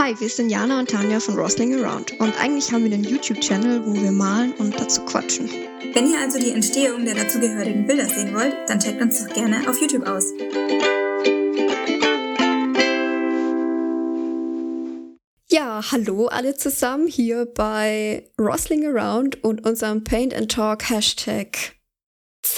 Hi, 0.00 0.14
wir 0.20 0.28
sind 0.28 0.48
Jana 0.48 0.78
und 0.78 0.90
Tanja 0.90 1.18
von 1.18 1.34
Rosling 1.36 1.74
Around 1.74 2.20
und 2.20 2.32
eigentlich 2.40 2.70
haben 2.70 2.84
wir 2.84 2.92
einen 2.92 3.02
YouTube-Channel, 3.02 3.84
wo 3.84 3.94
wir 3.94 4.12
malen 4.12 4.52
und 4.52 4.78
dazu 4.78 5.00
quatschen. 5.00 5.50
Wenn 5.92 6.08
ihr 6.08 6.20
also 6.20 6.38
die 6.38 6.52
Entstehung 6.52 7.04
der 7.04 7.16
dazugehörigen 7.16 7.84
Bilder 7.84 8.04
sehen 8.04 8.32
wollt, 8.32 8.54
dann 8.68 8.78
checkt 8.78 9.02
uns 9.02 9.26
doch 9.26 9.34
gerne 9.34 9.68
auf 9.68 9.80
YouTube 9.80 10.06
aus. 10.06 10.26
Ja, 15.50 15.82
hallo 15.90 16.28
alle 16.28 16.54
zusammen 16.54 17.08
hier 17.08 17.46
bei 17.46 18.30
Rosling 18.38 18.86
Around 18.86 19.42
und 19.42 19.66
unserem 19.66 20.04
Paint 20.04 20.32
and 20.32 20.48
Talk 20.48 20.88
Hashtag 20.88 21.77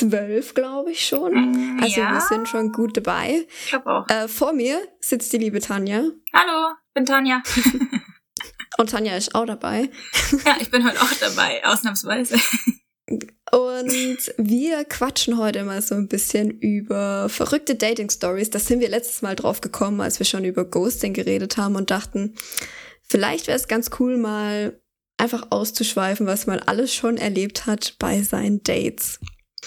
12, 0.01 0.55
glaube 0.55 0.93
ich 0.93 1.07
schon. 1.07 1.77
Mm, 1.77 1.81
Also 1.83 2.01
ja, 2.01 2.13
wir 2.15 2.21
sind 2.21 2.49
schon 2.49 2.73
gut 2.73 2.97
dabei. 2.97 3.47
ich 3.65 3.71
glaube 3.71 3.87
auch. 3.91 4.09
Äh, 4.09 4.29
vor 4.29 4.53
mir 4.53 4.81
sitzt 5.01 5.33
die 5.33 5.39
liebe 5.39 5.61
Tanja 5.61 6.05
Hallo, 6.33 6.75
ich 6.89 6.95
bin 6.95 7.07
Tanja. 7.07 7.43
und 8.79 8.91
Tanja 8.91 9.17
ist 9.17 9.35
auch 9.35 9.47
dabei. 9.47 9.91
ja, 10.45 10.57
ich 10.61 10.71
bin 10.71 10.87
heute 10.87 11.01
auch 11.01 11.13
dabei, 11.21 11.65
ausnahmsweise. 11.65 12.37
Und 13.53 14.33
wir 14.39 14.85
quatschen 14.85 15.37
heute 15.37 15.65
mal 15.65 15.83
so 15.83 15.97
ein 15.97 16.07
bisschen 16.07 16.51
über 16.51 17.29
verrückte 17.29 17.75
Dating-Stories. 17.75 18.51
Da 18.51 18.61
sind 18.61 18.79
wir 18.81 18.89
letztes 18.89 19.23
Mal 19.23 19.35
drauf 19.35 19.61
gekommen, 19.61 20.01
als 20.01 20.21
wir 20.21 20.27
schon 20.27 20.45
über 20.45 20.65
Ghosting 20.65 21.13
geredet 21.13 21.57
haben 21.57 21.75
und 21.75 21.91
dachten, 21.91 22.37
vielleicht 23.03 23.49
wäre 23.49 23.57
es 23.57 23.67
ganz 23.67 23.91
cool, 23.99 24.17
mal 24.17 24.81
einfach 25.19 25.49
auszuschweifen, 25.51 26.27
was 26.27 26.47
man 26.47 26.61
alles 26.61 26.95
schon 26.95 27.17
erlebt 27.17 27.67
hat 27.67 27.97
bei 27.99 28.23
seinen 28.23 28.63
Dates. 28.63 29.19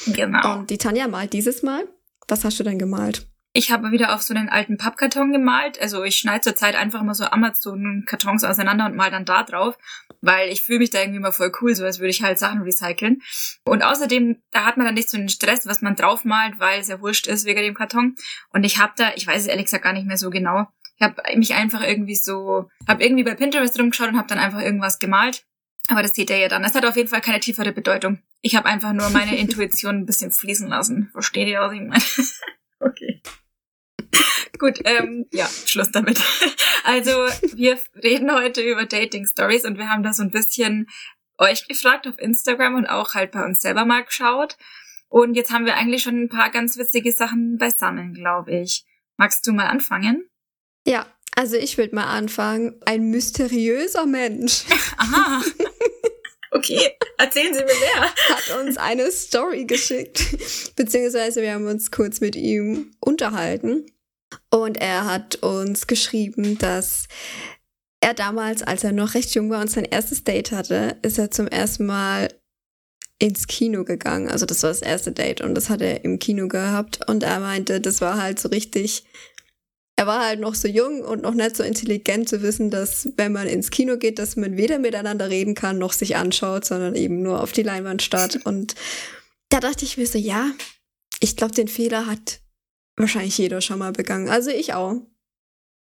Genau. 0.08 0.60
Und 0.60 0.70
die 0.70 0.78
Tanja 0.78 1.08
malt 1.08 1.34
dieses 1.34 1.64
Mal. 1.64 1.88
Was 2.28 2.44
hast 2.44 2.60
du 2.60 2.64
denn 2.64 2.80
gemalt? 2.80 3.28
Ich 3.56 3.72
habe 3.72 3.92
wieder 3.92 4.16
auf 4.16 4.24
so 4.24 4.34
einen 4.34 4.50
alten 4.50 4.78
Pappkarton 4.78 5.32
gemalt. 5.32 5.80
Also 5.80 6.04
ich 6.04 6.16
schneide 6.16 6.42
zurzeit 6.42 6.76
einfach 6.76 7.02
immer 7.02 7.14
so 7.14 7.26
Amazon-Kartons 7.26 8.44
auseinander 8.44 8.88
und 8.88 8.96
mal 8.96 9.12
dann 9.12 9.26
da 9.26 9.44
drauf, 9.44 9.78
weil 10.22 10.50
ich 10.50 10.64
fühle 10.64 10.80
mich 10.80 10.90
da 10.90 11.00
irgendwie 11.00 11.18
immer 11.18 11.32
voll 11.32 11.52
cool, 11.62 11.76
so 11.76 11.86
als 11.86 12.00
würde 12.00 12.10
ich 12.10 12.24
halt 12.24 12.40
Sachen 12.40 12.64
recyceln. 12.64 13.22
Und 13.64 13.84
außerdem, 13.84 14.42
da 14.50 14.66
hat 14.66 14.78
man 14.78 14.88
dann 14.88 14.96
nicht 14.96 15.10
so 15.10 15.18
einen 15.18 15.30
Stress, 15.30 15.68
was 15.68 15.84
man 15.84 15.96
draufmalt, 15.96 16.60
weil 16.60 16.82
es 16.82 16.88
ja 16.88 17.00
wurscht 17.00 17.28
ist 17.28 17.46
wegen 17.46 17.62
dem 17.62 17.76
Karton. 17.76 18.16
Und 18.50 18.64
ich 18.64 18.80
habe 18.80 18.94
da, 18.96 19.12
ich 19.16 19.28
weiß 19.28 19.44
es 19.44 19.48
ehrlich 19.48 19.66
gesagt 19.66 19.84
gar 19.84 19.94
nicht 19.94 20.08
mehr 20.08 20.18
so 20.18 20.32
genau. 20.32 20.66
Ich 20.98 21.04
habe 21.04 21.22
mich 21.36 21.54
einfach 21.54 21.86
irgendwie 21.86 22.16
so, 22.16 22.70
habe 22.88 23.04
irgendwie 23.04 23.24
bei 23.24 23.36
Pinterest 23.36 23.80
rumgeschaut 23.80 24.10
und 24.10 24.18
habe 24.18 24.28
dann 24.28 24.40
einfach 24.40 24.62
irgendwas 24.62 24.98
gemalt. 24.98 25.46
Aber 25.90 26.02
das 26.02 26.16
seht 26.16 26.32
ihr 26.32 26.38
ja 26.38 26.48
dann. 26.48 26.64
Es 26.64 26.74
hat 26.74 26.86
auf 26.86 26.96
jeden 26.96 27.10
Fall 27.10 27.22
keine 27.22 27.40
tiefere 27.40 27.72
Bedeutung. 27.72 28.20
Ich 28.46 28.58
habe 28.58 28.68
einfach 28.68 28.92
nur 28.92 29.10
meine 29.10 29.38
Intuition 29.38 29.96
ein 29.96 30.06
bisschen 30.06 30.32
fließen 30.32 30.68
lassen. 30.68 31.10
Versteht 31.14 31.48
ihr, 31.48 31.62
was 31.62 31.74
ich 31.74 31.80
meine? 31.80 32.04
okay. 32.80 33.22
Gut, 34.60 34.82
ähm, 34.84 35.26
ja, 35.32 35.48
Schluss 35.66 35.92
damit. 35.92 36.22
Also, 36.86 37.12
wir 37.56 37.80
reden 38.04 38.30
heute 38.30 38.62
über 38.62 38.86
Dating 38.86 39.26
Stories 39.26 39.64
und 39.64 39.78
wir 39.78 39.88
haben 39.88 40.04
da 40.04 40.12
so 40.12 40.22
ein 40.22 40.32
bisschen 40.32 40.90
euch 41.38 41.66
gefragt 41.66 42.06
auf 42.08 42.20
Instagram 42.20 42.76
und 42.76 42.88
auch 42.88 43.14
halt 43.14 43.32
bei 43.32 43.46
uns 43.46 43.62
selber 43.62 43.86
mal 43.86 44.04
geschaut. 44.04 44.58
Und 45.08 45.36
jetzt 45.36 45.50
haben 45.54 45.66
wir 45.66 45.76
eigentlich 45.78 46.04
schon 46.04 46.24
ein 46.24 46.28
paar 46.28 46.50
ganz 46.50 46.78
witzige 46.78 47.14
Sachen 47.14 47.58
beisammen, 47.58 48.14
glaube 48.14 48.52
ich. 48.52 48.84
Magst 49.16 49.48
du 49.48 49.54
mal 49.54 49.68
anfangen? 49.68 50.28
Ja, 50.86 51.06
also 51.38 51.56
ich 51.56 51.78
würde 51.78 51.96
mal 51.96 52.08
anfangen. 52.08 52.76
Ein 52.86 53.10
mysteriöser 53.12 54.06
Mensch 54.06 54.66
Aha. 54.98 55.42
Okay, 56.54 56.98
erzählen 57.18 57.54
Sie 57.54 57.60
mir 57.60 57.66
mehr. 57.66 58.14
hat 58.30 58.60
uns 58.62 58.78
eine 58.78 59.12
Story 59.12 59.66
geschickt, 59.66 60.76
beziehungsweise 60.76 61.42
wir 61.42 61.54
haben 61.54 61.68
uns 61.68 61.92
kurz 61.92 62.22
mit 62.22 62.36
ihm 62.36 62.92
unterhalten 63.00 63.86
und 64.50 64.78
er 64.78 65.06
hat 65.06 65.36
uns 65.38 65.88
geschrieben, 65.88 66.58
dass 66.58 67.08
er 68.02 68.14
damals, 68.14 68.62
als 68.64 68.84
er 68.84 68.92
noch 68.92 69.14
recht 69.14 69.34
jung 69.34 69.50
war 69.50 69.62
und 69.62 69.72
sein 69.72 69.86
erstes 69.86 70.24
Date 70.24 70.52
hatte, 70.52 70.98
ist 71.02 71.18
er 71.18 71.32
zum 71.32 71.48
ersten 71.48 71.86
Mal 71.86 72.30
ins 73.20 73.48
Kino 73.48 73.86
gegangen. 73.86 74.30
Also 74.30 74.46
das 74.46 74.64
war 74.64 74.70
das 74.70 74.82
erste 74.82 75.14
Date 75.14 75.42
und 75.42 75.56
das 75.56 75.70
hat 75.70 75.82
er 75.82 76.04
im 76.04 76.20
Kino 76.20 76.48
gehabt 76.50 77.08
und 77.08 77.24
er 77.24 77.40
meinte, 77.40 77.80
das 77.80 78.02
war 78.02 78.22
halt 78.22 78.40
so 78.40 78.50
richtig 78.50 79.06
er 79.96 80.08
war 80.08 80.26
halt 80.26 80.40
noch 80.40 80.56
so 80.56 80.68
jung 80.68 81.02
und 81.02 81.22
noch 81.22 81.34
nicht 81.34 81.56
so 81.56 81.64
intelligent 81.64 82.28
zu 82.28 82.42
wissen, 82.42 82.70
dass 82.70 83.10
wenn 83.16 83.32
man 83.32 83.48
ins 83.48 83.70
Kino 83.70 83.98
geht, 83.98 84.20
dass 84.20 84.36
man 84.36 84.58
weder 84.58 84.80
miteinander 84.80 85.30
reden 85.30 85.54
kann 85.54 85.78
noch 85.78 85.94
sich 85.94 86.16
anschaut, 86.16 86.66
sondern 86.66 86.96
eben 86.96 87.22
nur 87.22 87.42
auf 87.42 87.52
die 87.52 87.64
Leinwand 87.64 88.02
starrt. 88.02 88.36
Und 88.46 88.76
da 89.50 89.60
dachte 89.60 89.86
ich 89.86 89.98
mir 89.98 90.08
so, 90.08 90.18
ja, 90.18 90.52
ich 91.20 91.36
glaube, 91.36 91.54
den 91.54 91.68
Fehler 91.68 92.08
hat 92.08 92.42
wahrscheinlich 92.96 93.38
jeder 93.38 93.62
schon 93.62 93.80
mal 93.80 93.92
begangen. 93.92 94.30
Also 94.30 94.50
ich 94.50 94.74
auch. 94.74 95.02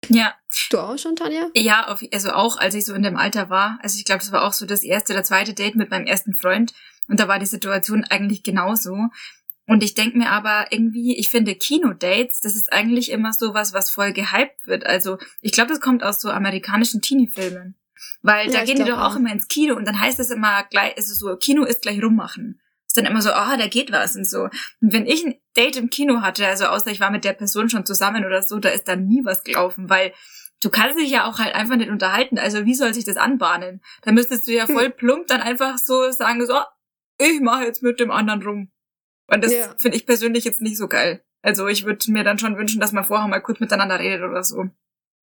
Ja, 0.07 0.33
Du 0.69 0.79
auch 0.79 0.97
schon, 0.97 1.15
Tanja? 1.15 1.49
ja, 1.55 1.87
auf, 1.87 2.03
also 2.11 2.31
auch 2.31 2.57
als 2.57 2.73
ich 2.75 2.85
so 2.85 2.93
in 2.93 3.03
dem 3.03 3.17
Alter 3.17 3.49
war. 3.49 3.79
Also 3.81 3.97
ich 3.97 4.05
glaube, 4.05 4.19
das 4.19 4.31
war 4.31 4.43
auch 4.43 4.53
so 4.53 4.65
das 4.65 4.83
erste 4.83 5.13
oder 5.13 5.23
zweite 5.23 5.53
Date 5.53 5.75
mit 5.75 5.89
meinem 5.89 6.05
ersten 6.05 6.33
Freund. 6.33 6.73
Und 7.07 7.19
da 7.19 7.27
war 7.27 7.39
die 7.39 7.45
Situation 7.45 8.03
eigentlich 8.03 8.43
genauso. 8.43 8.95
Und 9.69 9.83
ich 9.83 9.93
denke 9.93 10.17
mir 10.17 10.31
aber 10.31 10.71
irgendwie, 10.71 11.15
ich 11.15 11.29
finde 11.29 11.53
Kinodates, 11.53 12.41
das 12.41 12.55
ist 12.55 12.73
eigentlich 12.73 13.11
immer 13.11 13.33
so 13.33 13.53
was, 13.53 13.71
was 13.71 13.91
voll 13.91 14.13
gehypt 14.13 14.65
wird. 14.65 14.83
Also 14.83 15.19
ich 15.41 15.51
glaube, 15.51 15.69
das 15.69 15.79
kommt 15.79 16.03
aus 16.03 16.19
so 16.19 16.31
amerikanischen 16.31 17.01
Teenie-Filmen. 17.01 17.75
Weil 18.23 18.47
Ja, 18.47 18.59
da 18.59 18.65
gehen 18.65 18.77
die 18.77 18.89
doch 18.89 18.97
auch 18.97 19.11
auch. 19.11 19.15
immer 19.17 19.31
ins 19.31 19.47
Kino 19.47 19.75
und 19.75 19.87
dann 19.87 19.99
heißt 19.99 20.19
es 20.19 20.31
immer 20.31 20.63
gleich, 20.63 20.97
also 20.97 21.13
so, 21.13 21.35
Kino 21.35 21.65
ist 21.65 21.83
gleich 21.83 22.01
rummachen. 22.01 22.59
Ist 22.87 22.97
dann 22.97 23.05
immer 23.05 23.21
so, 23.21 23.29
ah, 23.29 23.57
da 23.57 23.67
geht 23.67 23.91
was 23.91 24.15
und 24.15 24.27
so. 24.27 24.45
Und 24.45 24.91
wenn 24.91 25.05
ich 25.05 25.23
ein 25.23 25.35
Date 25.55 25.75
im 25.75 25.91
Kino 25.91 26.23
hatte, 26.23 26.47
also 26.47 26.65
außer 26.65 26.89
ich 26.89 26.99
war 26.99 27.11
mit 27.11 27.23
der 27.23 27.33
Person 27.33 27.69
schon 27.69 27.85
zusammen 27.85 28.25
oder 28.25 28.41
so, 28.41 28.57
da 28.57 28.69
ist 28.69 28.87
dann 28.87 29.05
nie 29.05 29.23
was 29.23 29.43
gelaufen, 29.43 29.87
weil 29.87 30.13
du 30.63 30.71
kannst 30.71 30.97
dich 30.97 31.11
ja 31.11 31.25
auch 31.25 31.37
halt 31.37 31.53
einfach 31.53 31.75
nicht 31.75 31.91
unterhalten. 31.91 32.39
Also 32.39 32.65
wie 32.65 32.73
soll 32.73 32.95
sich 32.95 33.05
das 33.05 33.17
anbahnen? 33.17 33.81
Da 34.01 34.11
müsstest 34.13 34.47
du 34.47 34.51
ja 34.51 34.65
voll 34.65 34.89
plump 34.89 35.27
dann 35.27 35.41
einfach 35.41 35.77
so 35.77 36.09
sagen, 36.09 36.43
so, 36.47 36.57
ich 37.19 37.39
mache 37.39 37.65
jetzt 37.65 37.83
mit 37.83 37.99
dem 37.99 38.09
anderen 38.09 38.41
rum. 38.41 38.71
Und 39.31 39.43
das 39.43 39.53
Ja. 39.53 39.73
finde 39.77 39.97
ich 39.97 40.05
persönlich 40.05 40.43
jetzt 40.43 40.61
nicht 40.61 40.77
so 40.77 40.87
geil. 40.87 41.23
Also 41.41 41.67
ich 41.67 41.85
würde 41.85 42.11
mir 42.11 42.23
dann 42.23 42.39
schon 42.39 42.57
wünschen, 42.57 42.81
dass 42.81 42.91
man 42.91 43.05
vorher 43.05 43.27
mal 43.27 43.39
kurz 43.39 43.59
miteinander 43.59 43.99
redet 43.99 44.21
oder 44.23 44.43
so. 44.43 44.65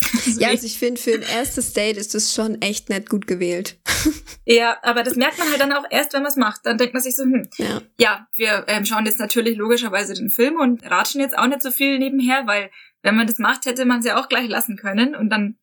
Ja, 0.39 0.49
also 0.49 0.67
ich 0.67 0.79
finde, 0.79 1.01
für 1.01 1.15
ein 1.15 1.23
erstes 1.23 1.73
Date 1.73 1.97
ist 1.97 2.15
das 2.15 2.35
schon 2.35 2.61
echt 2.63 2.89
nett 2.91 3.09
gut 3.09 3.27
gewählt. 3.27 3.79
ja, 4.45 4.77
aber 4.83 5.03
das 5.03 5.17
merkt 5.17 5.39
man 5.39 5.49
halt 5.51 5.61
dann 5.61 5.73
auch 5.73 5.85
erst, 5.91 6.13
wenn 6.13 6.23
man 6.23 6.31
es 6.31 6.37
macht. 6.37 6.61
Dann 6.65 6.79
denkt 6.79 6.95
man 6.95 7.03
sich 7.03 7.17
so, 7.17 7.25
hm, 7.25 7.49
Ja. 7.59 7.83
ja, 7.99 8.29
wir 8.35 8.65
ähm, 8.69 8.85
schauen 8.85 9.07
jetzt 9.07 9.19
natürlich 9.19 9.57
logischerweise 9.57 10.15
den 10.15 10.31
Film 10.31 10.57
und 10.61 10.85
ratschen 10.91 11.21
jetzt 11.21 11.37
auch 11.37 11.47
nicht 11.47 11.63
so 11.63 11.71
viel 11.71 11.99
nebenher, 11.99 12.47
weil 12.47 12.71
wenn 13.03 13.17
man 13.17 13.27
das 13.27 13.39
macht, 13.39 13.67
hätte 13.67 13.85
man 13.85 14.01
es 14.01 14.07
ja 14.07 14.21
auch 14.21 14.29
gleich 14.29 14.49
lassen 14.49 14.77
können. 14.77 15.15
Und 15.15 15.31
dann, 15.31 15.59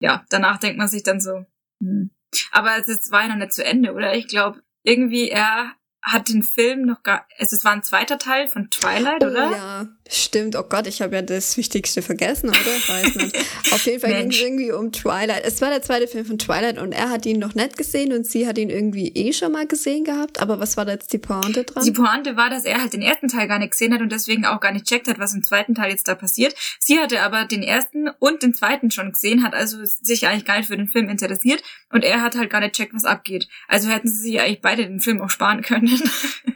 ja, 0.00 0.24
danach 0.30 0.58
denkt 0.58 0.78
man 0.78 0.88
sich 0.88 1.02
dann 1.02 1.20
so, 1.20 1.44
hm. 1.82 2.10
Aber 2.52 2.76
es 2.78 2.88
ist- 2.88 3.10
war 3.12 3.22
ja 3.22 3.28
noch 3.28 3.36
nicht 3.36 3.52
zu 3.52 3.64
Ende, 3.64 3.92
oder? 3.92 4.14
Ich 4.14 4.26
glaube, 4.28 4.62
irgendwie 4.84 5.28
er 5.30 5.72
hat 6.06 6.28
den 6.28 6.42
Film 6.44 6.82
noch 6.82 7.02
gar, 7.02 7.26
es 7.36 7.64
war 7.64 7.72
ein 7.72 7.82
zweiter 7.82 8.18
Teil 8.18 8.46
von 8.46 8.70
Twilight, 8.70 9.24
Oh 9.24 9.26
oder? 9.26 9.50
ja, 9.50 9.86
stimmt. 10.10 10.56
Oh 10.56 10.62
Gott, 10.62 10.86
ich 10.86 11.02
habe 11.02 11.16
ja 11.16 11.22
das 11.22 11.56
Wichtigste 11.56 12.02
vergessen, 12.02 12.50
oder? 12.50 12.58
Weiß 12.58 13.14
nicht. 13.16 13.36
Auf 13.72 13.84
jeden 13.86 14.00
Fall 14.00 14.14
ging 14.14 14.30
es 14.30 14.40
irgendwie 14.40 14.72
um 14.72 14.92
Twilight. 14.92 15.44
Es 15.44 15.60
war 15.60 15.70
der 15.70 15.82
zweite 15.82 16.08
Film 16.08 16.24
von 16.24 16.38
Twilight 16.38 16.78
und 16.78 16.92
er 16.92 17.10
hat 17.10 17.26
ihn 17.26 17.38
noch 17.38 17.54
nicht 17.54 17.76
gesehen 17.76 18.12
und 18.12 18.26
sie 18.26 18.46
hat 18.46 18.58
ihn 18.58 18.70
irgendwie 18.70 19.08
eh 19.08 19.32
schon 19.32 19.52
mal 19.52 19.66
gesehen 19.66 20.04
gehabt. 20.04 20.40
Aber 20.40 20.60
was 20.60 20.76
war 20.76 20.84
da 20.84 20.92
jetzt 20.92 21.12
die 21.12 21.18
Pointe 21.18 21.64
dran? 21.64 21.84
Die 21.84 21.92
Pointe 21.92 22.36
war, 22.36 22.50
dass 22.50 22.64
er 22.64 22.80
halt 22.80 22.92
den 22.92 23.02
ersten 23.02 23.28
Teil 23.28 23.48
gar 23.48 23.58
nicht 23.58 23.72
gesehen 23.72 23.92
hat 23.94 24.00
und 24.00 24.12
deswegen 24.12 24.44
auch 24.44 24.60
gar 24.60 24.72
nicht 24.72 24.86
checkt 24.86 25.08
hat, 25.08 25.18
was 25.18 25.34
im 25.34 25.42
zweiten 25.42 25.74
Teil 25.74 25.90
jetzt 25.90 26.08
da 26.08 26.14
passiert. 26.14 26.54
Sie 26.78 26.98
hatte 26.98 27.22
aber 27.22 27.44
den 27.44 27.62
ersten 27.62 28.08
und 28.18 28.42
den 28.42 28.54
zweiten 28.54 28.90
schon 28.90 29.12
gesehen, 29.12 29.42
hat 29.42 29.54
also 29.54 29.78
sich 29.84 30.26
eigentlich 30.26 30.44
gar 30.44 30.58
nicht 30.58 30.68
für 30.68 30.76
den 30.76 30.88
Film 30.88 31.08
interessiert 31.08 31.62
und 31.92 32.04
er 32.04 32.22
hat 32.22 32.36
halt 32.36 32.50
gar 32.50 32.60
nicht 32.60 32.74
checkt, 32.74 32.94
was 32.94 33.04
abgeht. 33.04 33.48
Also 33.68 33.88
hätten 33.88 34.08
sie 34.08 34.20
sich 34.20 34.40
eigentlich 34.40 34.60
beide 34.60 34.86
den 34.86 35.00
Film 35.00 35.20
auch 35.20 35.30
sparen 35.30 35.62
können. 35.62 36.00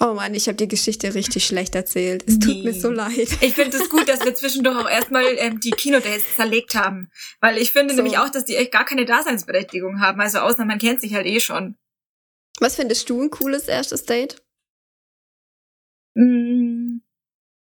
oh 0.00 0.14
Mann, 0.14 0.34
ich 0.34 0.46
habe 0.48 0.56
die 0.56 0.68
Geschichte 0.68 1.14
richtig 1.14 1.46
schlecht 1.46 1.74
erzählt. 1.74 2.24
Es 2.26 2.38
tut 2.38 2.56
Nee. 2.56 2.62
mir 2.64 2.74
so 2.74 2.90
leid. 2.90 3.28
Ich 3.40 3.54
finde 3.54 3.76
es 3.76 3.88
gut, 3.88 4.08
dass 4.08 4.24
wir 4.24 4.34
zwischendurch 4.34 4.76
auch 4.76 4.88
erstmal 4.88 5.24
ähm, 5.38 5.60
die 5.60 5.70
Kinodates 5.70 6.36
zerlegt 6.36 6.74
haben. 6.74 7.10
Weil 7.40 7.58
ich 7.58 7.72
finde 7.72 7.94
So. 7.94 8.02
nämlich 8.02 8.18
auch, 8.18 8.28
dass 8.28 8.44
die 8.44 8.56
echt 8.56 8.72
gar 8.72 8.84
keine 8.84 9.04
Daseinsberechtigung 9.04 10.00
haben. 10.00 10.20
Also 10.20 10.38
außer 10.40 10.64
man 10.64 10.78
kennt 10.78 11.00
sich 11.00 11.14
halt 11.14 11.26
eh 11.26 11.40
schon. 11.40 11.76
Was 12.60 12.76
findest 12.76 13.08
du 13.10 13.20
ein 13.22 13.30
cooles 13.30 13.68
erstes 13.68 14.04
Date? 14.04 14.42
Mm, 16.14 17.00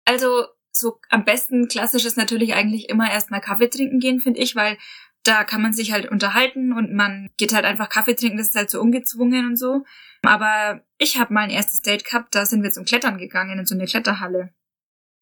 Also 0.05 0.47
so 0.71 0.99
am 1.09 1.25
besten 1.25 1.67
klassisch 1.67 2.05
ist 2.05 2.17
natürlich 2.17 2.53
eigentlich 2.53 2.89
immer 2.89 3.11
erstmal 3.11 3.41
Kaffee 3.41 3.69
trinken 3.69 3.99
gehen, 3.99 4.19
finde 4.21 4.39
ich, 4.39 4.55
weil 4.55 4.77
da 5.23 5.43
kann 5.43 5.61
man 5.61 5.73
sich 5.73 5.91
halt 5.91 6.09
unterhalten 6.09 6.73
und 6.73 6.93
man 6.93 7.29
geht 7.37 7.53
halt 7.53 7.65
einfach 7.65 7.89
Kaffee 7.89 8.15
trinken, 8.15 8.37
das 8.37 8.47
ist 8.47 8.55
halt 8.55 8.69
so 8.71 8.81
ungezwungen 8.81 9.45
und 9.47 9.55
so. 9.57 9.85
Aber 10.23 10.81
ich 10.97 11.19
habe 11.19 11.33
mal 11.33 11.41
ein 11.43 11.49
erstes 11.49 11.81
Date 11.81 12.05
gehabt, 12.05 12.33
da 12.35 12.45
sind 12.45 12.63
wir 12.63 12.71
zum 12.71 12.85
Klettern 12.85 13.17
gegangen 13.17 13.59
in 13.59 13.65
so 13.65 13.75
eine 13.75 13.85
Kletterhalle. 13.85 14.53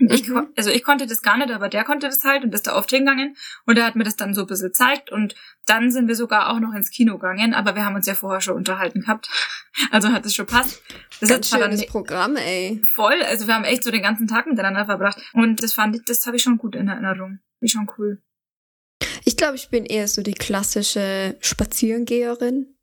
Ich, 0.02 0.30
Mhm. 0.30 0.34
kon- 0.34 0.48
also 0.56 0.70
ich 0.70 0.86
konnte 0.86 1.08
das 1.08 1.22
gar 1.22 1.36
nicht, 1.38 1.52
aber 1.52 1.68
der 1.68 1.84
konnte 1.84 2.08
das 2.08 2.24
halt 2.24 2.46
und 2.46 2.56
ist 2.56 2.68
da 2.68 2.76
oft 2.78 2.90
hingegangen 2.90 3.36
und 3.66 3.78
er 3.78 3.84
hat 3.86 3.98
mir 3.98 4.06
das 4.06 4.16
dann 4.16 4.34
so 4.34 4.42
ein 4.42 4.48
bisschen 4.48 4.68
gezeigt 4.68 5.12
und 5.12 5.36
dann 5.66 5.92
sind 5.92 6.08
wir 6.08 6.16
sogar 6.16 6.50
auch 6.50 6.60
noch 6.62 6.74
ins 6.74 6.90
Kino 6.90 7.16
gegangen, 7.18 7.54
aber 7.54 7.76
wir 7.76 7.84
haben 7.84 7.96
uns 7.96 8.08
ja 8.08 8.16
vorher 8.16 8.40
schon 8.40 8.56
unterhalten 8.56 9.02
gehabt. 9.02 9.30
Also 9.92 10.12
hat 10.12 10.26
es 10.26 10.36
schon 10.36 10.46
passt. 10.48 10.82
Das 11.22 11.30
Ganz 11.30 11.52
hat 11.54 11.62
schönes 11.62 11.80
nicht- 11.82 11.90
Programm, 11.92 12.36
ey. 12.36 12.82
voll. 12.94 13.22
Also 13.24 13.48
wir 13.48 13.56
haben 13.56 13.64
echt 13.64 13.84
so 13.84 13.92
den 13.92 14.02
ganzen 14.02 14.28
Tag 14.28 14.46
miteinander 14.48 14.86
verbracht. 14.86 15.22
Und 15.34 15.64
das 15.64 15.74
fand 15.74 15.96
ich, 15.96 16.04
das 16.06 16.26
habe 16.28 16.36
ich 16.36 16.44
schon 16.44 16.58
gut 16.58 16.76
in 16.76 16.88
Erinnerung. 16.90 17.40
Wie 17.62 17.70
schon 17.70 17.90
cool. 17.98 18.22
Ich 19.40 19.42
glaube, 19.42 19.56
ich 19.56 19.70
bin 19.70 19.86
eher 19.86 20.06
so 20.10 20.22
die 20.22 20.34
klassische 20.34 21.38
Spazierengeherin. 21.40 22.76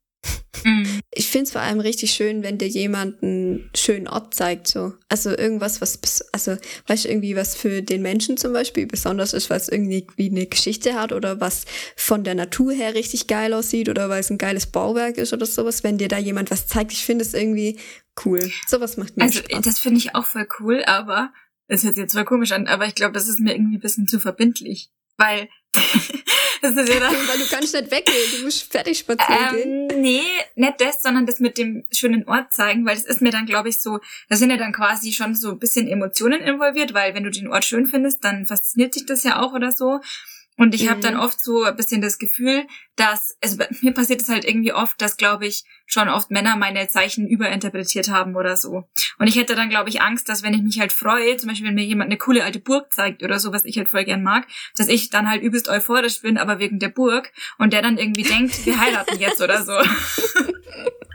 Mhm. 0.65 1.01
Ich 1.11 1.29
finde 1.29 1.45
es 1.45 1.53
vor 1.53 1.61
allem 1.61 1.81
richtig 1.81 2.13
schön, 2.13 2.43
wenn 2.43 2.57
dir 2.57 2.67
jemand 2.67 3.23
einen 3.23 3.71
schönen 3.77 4.09
Ort 4.09 4.33
zeigt, 4.33 4.67
so. 4.67 4.95
Also 5.11 5.37
irgendwas, 5.37 5.83
was, 5.83 6.01
also, 6.33 6.57
weißt 6.87 7.05
du, 7.05 7.09
irgendwie 7.11 7.37
was 7.37 7.55
für 7.55 7.83
den 7.83 8.01
Menschen 8.01 8.39
zum 8.39 8.55
Beispiel 8.55 8.87
besonders 8.87 9.35
ist, 9.35 9.51
was 9.51 9.69
irgendwie 9.69 10.07
wie 10.17 10.31
eine 10.31 10.47
Geschichte 10.47 10.95
hat 10.95 11.13
oder 11.13 11.43
was 11.43 11.67
von 11.95 12.25
der 12.25 12.35
Natur 12.35 12.73
her 12.73 12.95
richtig 12.95 13.27
geil 13.27 13.53
aussieht 13.53 13.91
oder 13.91 14.09
weil 14.09 14.21
es 14.21 14.31
ein 14.31 14.39
geiles 14.39 14.65
Bauwerk 14.65 15.19
ist 15.19 15.35
oder 15.35 15.45
sowas. 15.45 15.85
Wenn 15.85 15.99
dir 15.99 16.09
da 16.09 16.17
jemand 16.17 16.51
was 16.51 16.67
zeigt, 16.67 16.91
ich 16.91 17.05
finde 17.05 17.23
es 17.23 17.35
irgendwie 17.35 17.79
cool. 18.25 18.51
Sowas 18.67 18.97
macht 18.97 19.19
mir 19.19 19.25
Also 19.25 19.41
Spaß. 19.41 19.63
das 19.63 19.79
finde 19.79 19.99
ich 19.99 20.15
auch 20.15 20.25
voll 20.25 20.49
cool, 20.59 20.83
aber 20.87 21.35
es 21.69 21.85
hört 21.85 21.97
sich 21.97 22.05
jetzt 22.05 22.13
zwar 22.13 22.25
komisch 22.25 22.53
an, 22.53 22.67
aber 22.67 22.87
ich 22.87 22.95
glaube, 22.95 23.13
das 23.13 23.29
ist 23.29 23.41
mir 23.41 23.53
irgendwie 23.55 23.77
ein 23.77 23.81
bisschen 23.81 24.09
zu 24.09 24.21
verbindlich. 24.21 24.91
Weil 25.19 25.49
das 26.63 26.77
ist 26.77 26.89
ja 26.89 27.01
dann. 27.01 27.15
weil 27.29 27.39
du 27.39 27.47
kannst 27.49 27.75
nicht 27.75 27.91
weggehen, 27.91 28.39
du 28.39 28.45
musst 28.45 28.71
fertig 28.71 28.99
spazieren 28.99 29.57
gehen. 29.57 29.91
Ähm, 29.91 30.01
nee, 30.01 30.23
nicht 30.55 30.81
das, 30.81 31.03
sondern 31.03 31.27
das 31.27 31.41
mit 31.41 31.59
dem 31.59 31.85
schönen 31.93 32.27
Ort 32.29 32.53
zeigen, 32.53 32.87
weil 32.87 32.95
das 32.95 33.05
ist 33.05 33.23
mir 33.23 33.31
dann, 33.31 33.47
glaube 33.47 33.69
ich, 33.69 33.81
so, 33.81 34.01
da 34.29 34.37
sind 34.37 34.51
ja 34.51 34.57
dann 34.57 34.73
quasi 34.73 35.13
schon 35.13 35.35
so 35.35 35.51
ein 35.51 35.59
bisschen 35.59 35.89
Emotionen 35.89 36.41
involviert, 36.41 36.95
weil 36.95 37.15
wenn 37.15 37.25
du 37.25 37.31
den 37.31 37.49
Ort 37.49 37.65
schön 37.65 37.87
findest, 37.87 38.25
dann 38.25 38.47
fasziniert 38.47 38.95
dich 38.95 39.07
das 39.07 39.25
ja 39.25 39.41
auch 39.41 39.53
oder 39.53 39.73
so. 39.73 40.01
Und 40.59 40.75
ich 40.75 40.89
habe 40.89 40.99
Mhm. 40.99 41.03
dann 41.03 41.17
oft 41.19 41.43
so 41.43 41.65
ein 41.65 41.77
bisschen 41.77 42.01
das 42.01 42.19
Gefühl, 42.19 42.67
dass, 42.97 43.37
also 43.43 43.59
mir 43.83 43.93
passiert 43.93 44.23
es 44.23 44.29
halt 44.31 44.45
irgendwie 44.45 44.73
oft, 44.73 45.01
dass, 45.03 45.17
glaube 45.19 45.47
ich, 45.47 45.65
schon 45.85 46.09
oft 46.09 46.31
Männer 46.31 46.57
meine 46.57 46.89
Zeichen 46.89 47.27
überinterpretiert 47.29 48.09
haben 48.09 48.37
oder 48.37 48.57
so. 48.57 48.89
Und 49.19 49.27
ich 49.27 49.37
hätte 49.37 49.55
dann, 49.55 49.69
glaube 49.69 49.91
ich, 49.91 50.01
Angst, 50.01 50.29
dass 50.29 50.43
wenn 50.43 50.55
ich 50.55 50.63
mich 50.63 50.81
halt 50.81 50.93
freue, 50.93 51.37
zum 51.37 51.49
Beispiel 51.51 51.69
wenn 51.69 51.75
mir 51.75 51.85
jemand 51.85 52.09
eine 52.09 52.17
coole 52.19 52.43
alte 52.43 52.59
Burg 52.59 52.93
zeigt 52.93 53.23
oder 53.23 53.39
so, 53.39 53.53
was 53.53 53.65
ich 53.67 53.77
halt 53.77 53.89
voll 53.91 54.05
gern 54.05 54.23
mag, 54.23 54.47
dass 54.77 54.89
ich 54.89 55.11
dann 55.11 55.29
halt 55.29 55.43
übelst 55.43 55.69
euphorisch 55.69 56.23
bin, 56.23 56.39
aber 56.39 56.59
wegen 56.59 56.79
der 56.79 56.89
Burg 56.89 57.33
und 57.59 57.73
der 57.73 57.83
dann 57.83 57.99
irgendwie 57.99 58.23
denkt, 58.23 58.65
wir 58.65 58.81
heiraten 58.81 59.19
jetzt 59.21 59.41
oder 59.43 59.63
so. 59.63 59.73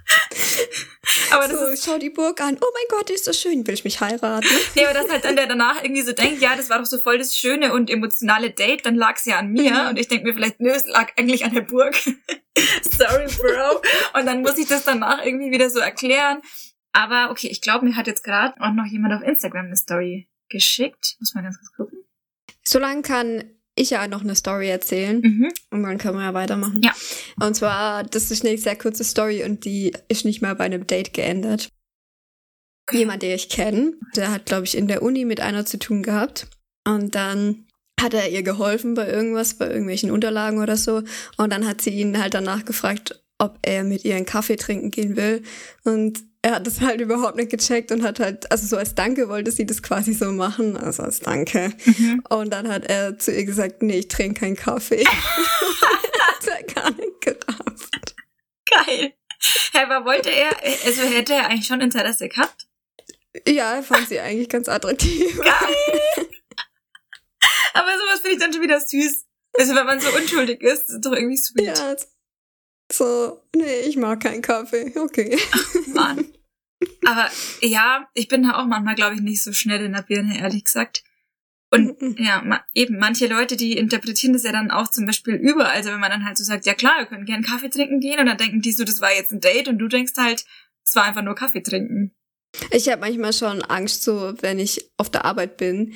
aber 1.31 1.47
das 1.47 1.59
so, 1.59 1.65
ist 1.67 1.85
schau 1.85 1.97
die 1.97 2.09
Burg 2.09 2.41
an. 2.41 2.57
Oh 2.59 2.67
mein 2.73 2.97
Gott, 2.97 3.09
die 3.09 3.13
ist 3.13 3.25
so 3.25 3.33
schön. 3.33 3.65
Will 3.65 3.73
ich 3.73 3.83
mich 3.83 3.99
heiraten? 3.99 4.47
Nee, 4.75 4.85
aber 4.85 4.93
dass 4.93 5.09
halt 5.09 5.25
dann 5.25 5.35
der 5.35 5.47
danach 5.47 5.83
irgendwie 5.83 6.01
so 6.01 6.13
denkt, 6.13 6.41
ja, 6.41 6.55
das 6.55 6.69
war 6.69 6.79
doch 6.79 6.85
so 6.85 6.97
voll 6.97 7.17
das 7.17 7.35
schöne 7.35 7.73
und 7.73 7.89
emotionale 7.89 8.51
Date, 8.51 8.85
dann 8.85 8.95
lag's 8.95 9.25
ja 9.25 9.39
an 9.39 9.51
mir. 9.51 9.87
Und 9.89 9.97
ich 9.97 10.07
denk 10.07 10.23
mir 10.23 10.33
vielleicht, 10.33 10.59
nö, 10.59 10.69
es 10.69 10.85
lag 10.85 11.11
eigentlich 11.17 11.43
an 11.43 11.53
der 11.53 11.61
Burg. 11.61 11.95
Sorry, 12.91 13.27
Bro. 13.37 13.81
Und 14.17 14.25
dann 14.25 14.41
muss 14.41 14.57
ich 14.57 14.67
das 14.67 14.83
danach 14.83 15.25
irgendwie 15.25 15.51
wieder 15.51 15.69
so 15.69 15.79
erklären. 15.79 16.41
Aber 16.93 17.31
okay, 17.31 17.47
ich 17.47 17.61
glaube, 17.61 17.85
mir 17.85 17.95
hat 17.95 18.07
jetzt 18.07 18.23
gerade 18.23 18.59
auch 18.59 18.73
noch 18.73 18.85
jemand 18.85 19.13
auf 19.13 19.21
Instagram 19.21 19.67
eine 19.67 19.75
Story 19.75 20.27
geschickt. 20.49 21.15
Muss 21.19 21.33
mal 21.33 21.43
ganz 21.43 21.57
kurz 21.57 21.73
gucken. 21.73 22.05
Solange 22.63 23.01
kann 23.01 23.60
ich 23.81 23.91
ja 23.91 24.07
noch 24.07 24.21
eine 24.21 24.35
Story 24.35 24.69
erzählen 24.69 25.19
Mhm. 25.21 25.49
und 25.71 25.83
dann 25.83 25.97
können 25.97 26.17
wir 26.17 26.23
ja 26.25 26.33
weitermachen. 26.33 26.81
Ja. 26.83 26.93
Und 27.39 27.55
zwar, 27.55 28.03
das 28.03 28.31
ist 28.31 28.45
eine 28.45 28.57
sehr 28.57 28.75
kurze 28.75 29.03
Story 29.03 29.43
und 29.43 29.65
die 29.65 29.93
ist 30.07 30.25
nicht 30.25 30.41
mal 30.41 30.55
bei 30.55 30.65
einem 30.65 30.87
Date 30.87 31.13
geendet. 31.13 31.69
Jemand, 32.91 33.21
den 33.23 33.35
ich 33.35 33.49
kenne, 33.49 33.93
der 34.15 34.31
hat, 34.31 34.45
glaube 34.45 34.65
ich, 34.65 34.77
in 34.77 34.87
der 34.87 35.01
Uni 35.01 35.25
mit 35.25 35.39
einer 35.39 35.65
zu 35.65 35.77
tun 35.79 36.03
gehabt. 36.03 36.47
Und 36.85 37.15
dann 37.15 37.67
hat 37.99 38.13
er 38.13 38.29
ihr 38.29 38.43
geholfen 38.43 38.95
bei 38.95 39.07
irgendwas, 39.07 39.53
bei 39.53 39.67
irgendwelchen 39.67 40.11
Unterlagen 40.11 40.59
oder 40.59 40.75
so. 40.75 41.03
Und 41.37 41.51
dann 41.51 41.67
hat 41.67 41.81
sie 41.81 41.91
ihn 41.91 42.19
halt 42.21 42.33
danach 42.33 42.65
gefragt, 42.65 43.23
ob 43.37 43.59
er 43.61 43.83
mit 43.83 44.03
ihr 44.03 44.15
einen 44.15 44.25
Kaffee 44.25 44.55
trinken 44.55 44.91
gehen 44.91 45.15
will. 45.15 45.43
Und 45.83 46.19
er 46.43 46.55
hat 46.55 46.65
das 46.65 46.81
halt 46.81 47.01
überhaupt 47.01 47.35
nicht 47.35 47.51
gecheckt 47.51 47.91
und 47.91 48.03
hat 48.03 48.19
halt, 48.19 48.51
also 48.51 48.65
so 48.65 48.77
als 48.77 48.95
Danke 48.95 49.29
wollte 49.29 49.51
sie 49.51 49.65
das 49.65 49.83
quasi 49.83 50.13
so 50.13 50.31
machen, 50.31 50.75
also 50.75 51.03
als 51.03 51.19
Danke. 51.19 51.71
Mhm. 51.85 52.23
Und 52.29 52.51
dann 52.51 52.67
hat 52.67 52.85
er 52.85 53.17
zu 53.17 53.31
ihr 53.31 53.45
gesagt, 53.45 53.83
nee, 53.83 53.99
ich 53.99 54.07
trinke 54.07 54.39
keinen 54.41 54.55
Kaffee. 54.55 55.05
hat 55.05 56.47
er 56.47 56.63
gar 56.63 56.91
nicht 56.91 57.21
gerafft. 57.21 58.15
Geil. 58.69 59.13
Hä, 59.73 59.77
aber 59.79 60.05
wollte 60.05 60.29
er, 60.29 60.51
also 60.85 61.01
hätte 61.03 61.33
er 61.33 61.47
eigentlich 61.47 61.67
schon 61.67 61.81
Interesse 61.81 62.27
gehabt? 62.27 62.67
Ja, 63.47 63.75
er 63.75 63.83
fand 63.83 64.09
sie 64.09 64.19
eigentlich 64.19 64.49
ganz 64.49 64.67
attraktiv. 64.67 65.38
Geil. 65.38 66.27
aber 67.73 67.91
sowas 67.97 68.21
finde 68.21 68.33
ich 68.33 68.39
dann 68.39 68.53
schon 68.53 68.61
wieder 68.61 68.79
süß. 68.79 69.25
Also 69.57 69.75
wenn 69.75 69.85
man 69.85 69.99
so 69.99 70.09
unschuldig 70.15 70.61
ist, 70.61 70.89
ist 70.89 71.05
doch 71.05 71.11
irgendwie 71.11 71.38
sweet. 71.38 71.77
Ja, 71.77 71.95
so, 72.91 73.41
nee, 73.55 73.81
ich 73.88 73.97
mag 73.97 74.21
keinen 74.21 74.41
Kaffee. 74.41 74.93
Okay. 74.97 75.38
Mann. 75.93 76.25
Aber 77.05 77.29
ja, 77.61 78.07
ich 78.13 78.27
bin 78.27 78.43
da 78.43 78.59
auch 78.59 78.65
manchmal, 78.65 78.95
glaube 78.95 79.15
ich, 79.15 79.21
nicht 79.21 79.43
so 79.43 79.53
schnell 79.53 79.83
in 79.85 79.93
der 79.93 80.01
Birne, 80.01 80.39
ehrlich 80.39 80.63
gesagt. 80.63 81.03
Und 81.73 82.01
Mhm. 82.01 82.15
ja, 82.19 82.41
ma 82.41 82.61
eben, 82.73 82.97
manche 82.99 83.27
Leute, 83.27 83.55
die 83.55 83.77
interpretieren 83.77 84.33
das 84.33 84.43
ja 84.43 84.51
dann 84.51 84.71
auch 84.71 84.89
zum 84.89 85.05
Beispiel 85.05 85.35
über. 85.35 85.69
Also 85.69 85.89
wenn 85.91 85.99
man 85.99 86.11
dann 86.11 86.25
halt 86.25 86.38
so 86.38 86.43
sagt, 86.43 86.65
ja 86.65 86.73
klar, 86.73 86.99
wir 86.99 87.05
können 87.05 87.25
gerne 87.25 87.43
Kaffee 87.45 87.69
trinken 87.69 87.99
gehen 88.01 88.19
und 88.19 88.25
dann 88.25 88.38
denken 88.38 88.61
die 88.61 88.73
so, 88.73 88.83
das 88.83 88.99
war 88.99 89.13
jetzt 89.13 89.31
ein 89.31 89.39
Date 89.39 89.67
und 89.69 89.77
du 89.79 89.88
denkst 89.88 90.13
halt, 90.17 90.45
es 90.85 90.95
war 90.95 91.03
einfach 91.05 91.21
nur 91.21 91.35
Kaffee 91.35 91.61
trinken. 91.61 92.11
Ich 92.71 92.89
habe 92.89 93.01
manchmal 93.01 93.31
schon 93.31 93.61
Angst, 93.61 94.03
so 94.03 94.33
wenn 94.41 94.59
ich 94.59 94.91
auf 94.97 95.09
der 95.09 95.23
Arbeit 95.23 95.55
bin. 95.57 95.93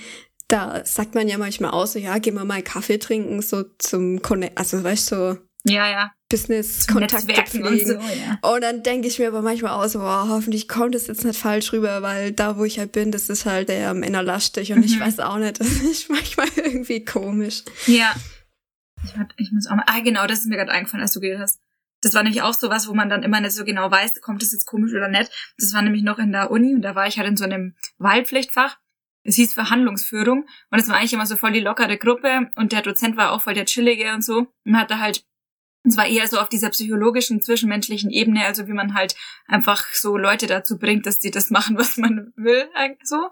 Da 0.48 0.86
sagt 0.86 1.16
man 1.16 1.28
ja 1.28 1.38
manchmal 1.38 1.72
auch 1.72 1.88
so, 1.88 2.00
ja, 2.00 2.20
gehen 2.20 2.36
wir 2.36 2.46
mal 2.46 2.62
Kaffee 2.62 3.00
trinken, 3.00 3.42
so 3.42 3.64
zum 3.80 4.22
Connect, 4.22 4.58
also 4.58 4.84
weißt 4.84 5.12
du, 5.12 5.16
so 5.16 5.38
Ja, 5.66 5.90
ja. 5.90 6.14
Business-Kontakte 6.36 7.28
Netzwerken 7.28 7.64
und 7.64 7.68
pflegen. 7.82 7.88
so, 7.88 7.94
ja. 7.94 8.40
Und 8.54 8.62
dann 8.62 8.84
denke 8.84 9.08
ich 9.08 9.20
mir 9.20 9.28
aber 9.28 9.42
manchmal 9.42 9.72
auch 9.72 9.88
so, 9.88 10.00
wow, 10.00 10.28
hoffentlich 10.30 10.68
kommt 10.68 10.96
das 10.96 11.08
jetzt 11.08 11.24
nicht 11.26 11.40
falsch 11.40 11.72
rüber, 11.74 12.02
weil 12.02 12.32
da, 12.32 12.58
wo 12.58 12.64
ich 12.66 12.80
halt 12.80 12.92
bin, 12.92 13.12
das 13.12 13.30
ist 13.30 13.46
halt 13.46 13.70
der 13.70 13.94
männerlastig 13.94 14.72
und 14.74 14.84
ich 14.84 14.96
Mhm. 14.98 15.02
weiß 15.02 15.20
auch 15.20 15.38
nicht, 15.38 15.60
das 15.60 15.68
ist 15.68 16.10
manchmal 16.10 16.48
irgendwie 16.56 17.04
komisch. 17.06 17.64
Ja. 17.88 18.14
Ich, 19.04 19.18
warte, 19.18 19.36
ich 19.38 19.52
muss 19.52 19.68
auch 19.68 19.76
mal. 19.76 19.84
Ah, 19.88 20.00
genau, 20.00 20.26
das 20.28 20.40
ist 20.40 20.48
mir 20.48 20.58
gerade 20.58 20.72
eingefallen, 20.72 21.02
als 21.04 21.14
du 21.14 21.20
geredet 21.20 21.42
hast. 21.42 21.60
Das 22.02 22.14
war 22.14 22.24
nämlich 22.24 22.42
auch 22.42 22.54
so 22.54 22.70
was, 22.70 22.88
wo 22.88 22.94
man 22.94 23.10
dann 23.10 23.24
immer 23.24 23.40
nicht 23.42 23.54
so 23.54 23.64
genau 23.66 23.90
weiß, 23.90 24.22
kommt 24.22 24.42
das 24.42 24.52
jetzt 24.52 24.66
komisch 24.66 24.92
oder 24.94 25.08
nicht. 25.08 25.32
Das 25.58 25.74
war 25.74 25.82
nämlich 25.82 26.04
noch 26.04 26.20
in 26.20 26.32
der 26.32 26.52
Uni 26.52 26.74
und 26.74 26.82
da 26.82 26.94
war 26.96 27.08
ich 27.08 27.18
halt 27.18 27.28
in 27.28 27.38
so 27.38 27.44
einem 27.46 27.76
Wahlpflichtfach. 27.98 28.78
Es 29.24 29.36
hieß 29.38 29.54
Verhandlungsführung 29.54 30.46
und 30.70 30.80
es 30.80 30.88
war 30.88 30.98
eigentlich 30.98 31.14
immer 31.14 31.26
so 31.26 31.36
voll 31.36 31.52
die 31.52 31.60
lockere 31.60 31.98
Gruppe 31.98 32.52
und 32.58 32.72
der 32.72 32.84
Dozent 32.84 33.18
war 33.18 33.32
auch 33.32 33.42
voll 33.42 33.56
der 33.56 33.66
chillige 33.66 34.14
und 34.14 34.24
so 34.24 34.48
und 34.66 34.78
hatte 34.78 35.00
halt 35.00 35.25
es 35.86 35.98
war 35.98 36.08
eher 36.08 36.28
so 36.28 36.40
auf 36.40 36.50
dieser 36.50 36.70
psychologischen, 36.70 37.42
zwischenmenschlichen 37.42 38.10
Ebene, 38.10 38.46
also 38.46 38.68
wie 38.68 38.74
man 38.74 38.94
halt 38.94 39.16
einfach 39.48 39.86
so 39.94 40.18
Leute 40.18 40.48
dazu 40.48 40.78
bringt, 40.78 41.06
dass 41.06 41.22
sie 41.22 41.32
das 41.32 41.50
machen, 41.50 41.78
was 41.78 41.98
man 41.98 42.34
will, 42.36 42.68
eigentlich 42.74 43.08
so. 43.08 43.30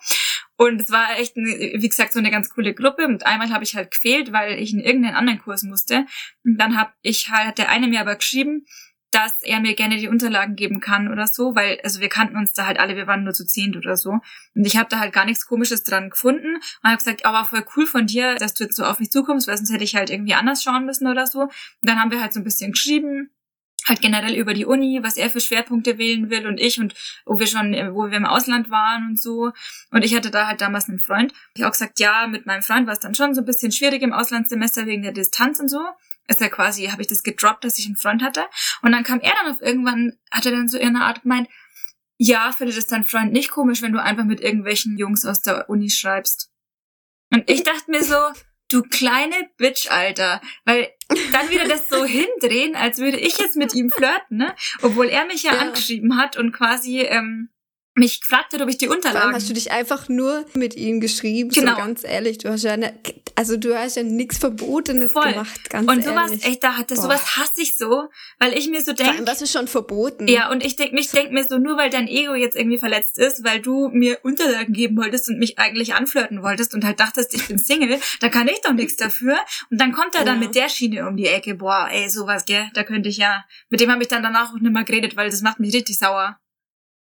Und 0.56 0.80
es 0.80 0.92
war 0.92 1.18
echt, 1.18 1.36
wie 1.36 1.90
gesagt, 1.90 2.14
so 2.14 2.20
eine 2.20 2.32
ganz 2.32 2.50
coole 2.50 2.74
Gruppe. 2.74 3.06
Und 3.06 3.26
einmal 3.26 3.50
habe 3.50 3.64
ich 3.64 3.76
halt 3.76 3.92
gefehlt, 3.92 4.32
weil 4.32 4.60
ich 4.60 4.72
in 4.72 4.80
irgendeinen 4.80 5.16
anderen 5.16 5.40
Kurs 5.40 5.64
musste. 5.64 6.06
Und 6.46 6.58
dann 6.58 6.78
habe 6.78 6.92
ich 7.02 7.30
halt, 7.30 7.58
der 7.58 7.70
eine 7.70 7.88
mir 7.88 8.02
aber 8.02 8.16
geschrieben, 8.16 8.66
dass 9.14 9.42
er 9.42 9.60
mir 9.60 9.76
gerne 9.76 9.98
die 9.98 10.08
Unterlagen 10.08 10.56
geben 10.56 10.80
kann 10.80 11.12
oder 11.12 11.28
so, 11.28 11.56
weil, 11.56 11.80
also 11.84 12.00
wir 12.00 12.10
kannten 12.10 12.38
uns 12.38 12.54
da 12.54 12.66
halt 12.66 12.80
alle, 12.80 12.96
wir 12.96 13.08
waren 13.08 13.24
nur 13.24 13.34
zu 13.34 13.46
zehnt 13.46 13.78
oder 13.78 13.96
so. 13.96 14.20
Und 14.56 14.66
ich 14.66 14.78
habe 14.78 14.90
da 14.90 15.00
halt 15.00 15.14
gar 15.14 15.26
nichts 15.26 15.46
Komisches 15.46 15.84
dran 15.84 16.10
gefunden 16.10 16.56
und 16.56 16.84
habe 16.84 16.98
gesagt, 16.98 17.26
aber 17.26 17.46
voll 17.46 17.66
cool 17.76 17.86
von 17.86 18.08
dir, 18.08 18.36
dass 18.36 18.54
du 18.54 18.64
jetzt 18.64 18.76
so 18.76 18.84
auf 18.84 19.00
mich 19.00 19.12
zukommst, 19.12 19.48
weil 19.48 19.58
sonst 19.58 19.72
hätte 19.72 19.84
ich 19.84 19.96
halt 19.96 20.10
irgendwie 20.10 20.34
anders 20.34 20.64
schauen 20.64 20.86
müssen 20.86 21.08
oder 21.08 21.28
so. 21.28 21.42
Und 21.42 21.52
dann 21.82 22.02
haben 22.02 22.12
wir 22.12 22.22
halt 22.22 22.34
so 22.34 22.40
ein 22.40 22.44
bisschen 22.44 22.72
geschrieben, 22.72 23.30
halt 23.88 24.02
generell 24.02 24.36
über 24.36 24.54
die 24.54 24.66
Uni, 24.66 25.00
was 25.04 25.18
er 25.18 25.30
für 25.30 25.42
Schwerpunkte 25.42 25.98
wählen 25.98 26.30
will 26.30 26.48
und 26.48 26.60
ich 26.60 26.80
und 26.80 26.94
wo 27.26 27.40
wir 27.40 27.48
schon, 27.48 27.74
wo 27.94 28.10
wir 28.10 28.18
im 28.18 28.26
Ausland 28.26 28.70
waren 28.70 29.10
und 29.10 29.22
so. 29.22 29.52
Und 29.92 30.04
ich 30.04 30.16
hatte 30.16 30.32
da 30.32 30.48
halt 30.48 30.62
damals 30.62 30.90
einen 30.90 31.00
Freund. 31.00 31.34
Ich 31.54 31.62
habe 31.62 31.70
auch 31.70 31.74
gesagt, 31.74 32.00
ja, 32.00 32.28
mit 32.28 32.46
meinem 32.46 32.62
Freund 32.62 32.88
war 32.88 32.94
es 32.94 33.00
dann 33.00 33.16
schon 33.16 33.36
so 33.36 33.42
ein 33.42 33.46
bisschen 33.46 33.72
schwierig 33.72 34.02
im 34.02 34.14
Auslandssemester 34.14 34.86
wegen 34.86 35.04
der 35.04 35.12
Distanz 35.12 35.60
und 35.60 35.68
so. 35.68 35.82
Ist 36.28 36.40
ja 36.42 36.50
quasi, 36.50 36.86
habe 36.88 37.02
ich 37.02 37.08
das 37.08 37.24
gedroppt, 37.24 37.66
dass 37.66 37.78
ich 37.78 37.86
einen 37.86 37.98
Freund 37.98 38.24
hatte. 38.24 38.46
Und 38.82 38.92
dann 38.94 39.04
kam 39.04 39.20
er 39.20 39.34
dann 39.42 39.54
auf 39.54 39.62
irgendwann, 39.62 40.18
hat 40.32 40.46
er 40.46 40.54
dann 40.54 40.68
so 40.70 40.78
in 40.78 40.96
einer 40.96 41.06
Art 41.06 41.24
gemeint, 41.24 41.50
ja, 42.18 42.52
findet 42.52 42.78
es 42.78 42.88
dein 42.88 43.04
Freund 43.04 43.34
nicht 43.34 43.52
komisch, 43.52 43.82
wenn 43.82 43.92
du 43.92 44.02
einfach 44.02 44.24
mit 44.24 44.40
irgendwelchen 44.40 44.98
Jungs 44.98 45.26
aus 45.26 45.42
der 45.42 45.70
Uni 45.70 45.90
schreibst. 45.90 46.50
Und 47.34 47.50
ich 47.50 47.64
dachte 47.64 47.92
mir 47.92 48.04
so, 48.04 48.16
du 48.70 48.84
kleine 48.84 49.36
Bitch, 49.58 49.90
Alter. 49.92 50.40
Weil 50.66 50.90
dann 51.32 51.50
wieder 51.50 51.68
das 51.68 51.90
so 51.90 52.06
hindrehen, 52.06 52.76
als 52.76 53.00
würde 53.00 53.18
ich 53.20 53.38
jetzt 53.38 53.56
mit 53.58 53.74
ihm 53.74 53.92
flirten, 53.92 54.38
ne? 54.38 54.56
Obwohl 54.82 55.08
er 55.10 55.26
mich 55.26 55.44
ja, 55.44 55.54
Ja. 55.56 55.60
angeschrieben 55.62 56.18
hat 56.18 56.38
und 56.38 56.54
quasi 56.54 57.02
ähm, 57.02 57.50
mich 57.96 58.22
gefragt 58.22 58.54
hat, 58.54 58.62
ob 58.62 58.70
ich 58.70 58.78
die 58.78 58.86
Vor 58.88 58.96
allem 58.96 59.04
Unterlagen... 59.06 59.36
hast 59.36 59.50
du 59.50 59.54
dich 59.54 59.72
einfach 59.72 60.08
nur 60.10 60.46
mit 60.54 60.76
ihm 60.76 61.00
geschrieben, 61.02 61.50
Genau. 61.50 61.72
so 61.74 61.78
ganz 61.78 62.04
ehrlich. 62.04 62.38
Du 62.38 62.50
hast 62.50 62.64
ja, 62.64 62.78
ne, 62.78 62.98
also 63.36 63.58
du 63.58 63.78
hast 63.78 63.96
ja 63.96 64.04
nichts 64.04 64.38
Verbotenes 64.38 65.12
Voll. 65.12 65.32
gemacht, 65.32 65.70
ganz 65.70 65.90
und 65.92 66.04
sowas, 66.04 66.32
ehrlich. 66.32 66.46
echt, 66.46 66.64
da 66.64 66.78
hatte 66.78 66.96
Boah. 66.96 67.02
sowas 67.04 67.38
hasse 67.38 67.62
ich 67.62 67.76
so, 67.78 68.10
weil 68.40 68.58
ich 68.58 68.70
mir 68.70 68.84
so 68.84 68.94
denke, 68.94 69.24
das 69.24 69.42
ist 69.42 69.52
schon 69.52 69.68
verboten. 69.68 70.28
Ja, 70.28 70.52
und 70.52 70.64
ich 70.66 70.76
denk, 70.76 70.94
mich 70.94 71.10
denk 71.12 71.32
mir 71.32 71.44
so, 71.48 71.58
nur 71.58 71.78
weil 71.78 71.90
dein 71.90 72.08
Ego 72.08 72.34
jetzt 72.36 72.56
irgendwie 72.56 72.78
verletzt 72.78 73.18
ist, 73.18 73.44
weil 73.44 73.60
du 73.62 73.90
mir 73.90 74.20
Unterlagen 74.24 74.74
geben 74.74 74.98
wolltest 74.98 75.30
und 75.30 75.40
mich 75.40 75.58
eigentlich 75.60 75.94
anflirten 75.96 76.44
wolltest 76.44 76.74
und 76.74 76.84
halt 76.86 77.00
dachtest, 77.00 77.34
ich 77.34 77.48
bin 77.48 77.58
Single, 77.58 78.00
da 78.20 78.30
kann 78.30 78.48
ich 78.48 78.62
doch 78.62 78.74
nichts 78.74 78.96
dafür. 78.98 79.38
Und 79.70 79.80
dann 79.82 79.92
kommt 79.94 80.16
er 80.16 80.26
dann 80.26 80.42
Ja. 80.42 80.48
mit 80.48 80.56
der 80.56 80.70
Schiene 80.70 81.08
um 81.08 81.18
die 81.18 81.28
Ecke, 81.28 81.56
boah, 81.56 81.88
ey, 81.92 82.10
sowas, 82.10 82.46
gell, 82.46 82.70
da 82.74 82.84
könnte 82.84 83.10
ich 83.10 83.18
ja. 83.18 83.46
Mit 83.70 83.80
dem 83.80 83.92
habe 83.92 84.02
ich 84.04 84.08
dann 84.10 84.24
danach 84.24 84.50
auch 84.52 84.60
nicht 84.60 84.72
mehr 84.74 84.84
geredet, 84.84 85.16
weil 85.16 85.30
das 85.30 85.42
macht 85.42 85.60
mich 85.60 85.74
richtig 85.74 85.98
sauer. 85.98 86.38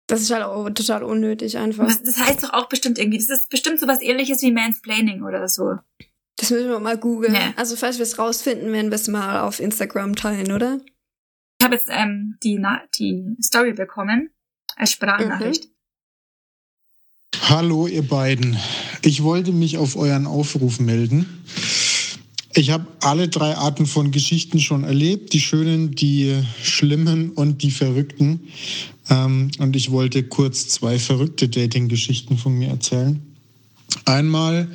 Das 0.08 0.20
ist 0.22 0.32
halt 0.32 0.44
auch 0.44 0.70
total 0.72 1.04
unnötig 1.04 1.58
einfach. 1.58 1.88
Das 2.04 2.18
heißt 2.18 2.44
doch 2.44 2.52
auch 2.54 2.68
bestimmt 2.68 3.00
irgendwie, 3.00 3.18
das 3.18 3.30
ist 3.30 3.50
bestimmt 3.50 3.80
sowas 3.80 4.02
ähnliches 4.02 4.42
wie 4.42 4.52
Mansplaining 4.52 5.24
oder 5.24 5.48
so. 5.48 5.76
Das 6.38 6.50
müssen 6.50 6.70
wir 6.70 6.80
mal 6.80 6.98
googeln. 6.98 7.34
Nee. 7.34 7.54
Also 7.56 7.76
falls 7.76 7.98
wir 7.98 8.04
es 8.04 8.18
rausfinden, 8.18 8.72
werden 8.72 8.90
wir 8.90 8.96
es 8.96 9.08
mal 9.08 9.42
auf 9.42 9.60
Instagram 9.60 10.16
teilen, 10.16 10.52
oder? 10.52 10.80
Ich 11.60 11.66
habe 11.66 11.76
jetzt 11.76 11.90
ähm, 11.90 12.38
die, 12.44 12.58
Na 12.58 12.82
die 12.98 13.36
Story 13.44 13.74
bekommen 13.74 14.32
als 14.76 14.92
Sprachnachricht. 14.94 15.66
Mhm. 15.66 15.72
Hallo 17.50 17.88
ihr 17.88 18.02
beiden. 18.02 18.58
Ich 19.04 19.24
wollte 19.24 19.52
mich 19.52 19.78
auf 19.78 19.96
euren 19.96 20.26
Aufruf 20.26 20.80
melden. 20.80 21.44
Ich 22.54 22.72
habe 22.72 22.88
alle 23.02 23.30
drei 23.30 23.56
Arten 23.56 23.86
von 23.86 24.12
Geschichten 24.12 24.60
schon 24.60 24.84
erlebt, 24.84 25.34
die 25.34 25.40
schönen, 25.40 25.92
die 25.96 26.44
schlimmen 26.62 27.32
und 27.32 27.62
die 27.64 27.72
verrückten. 27.72 28.48
Ähm, 29.10 29.52
und 29.60 29.76
ich 29.76 29.92
wollte 29.92 30.24
kurz 30.24 30.68
zwei 30.68 31.00
verrückte 31.00 31.48
Dating-Geschichten 31.48 32.38
von 32.38 32.54
mir 32.54 32.70
erzählen. 32.70 33.31
Einmal 34.06 34.70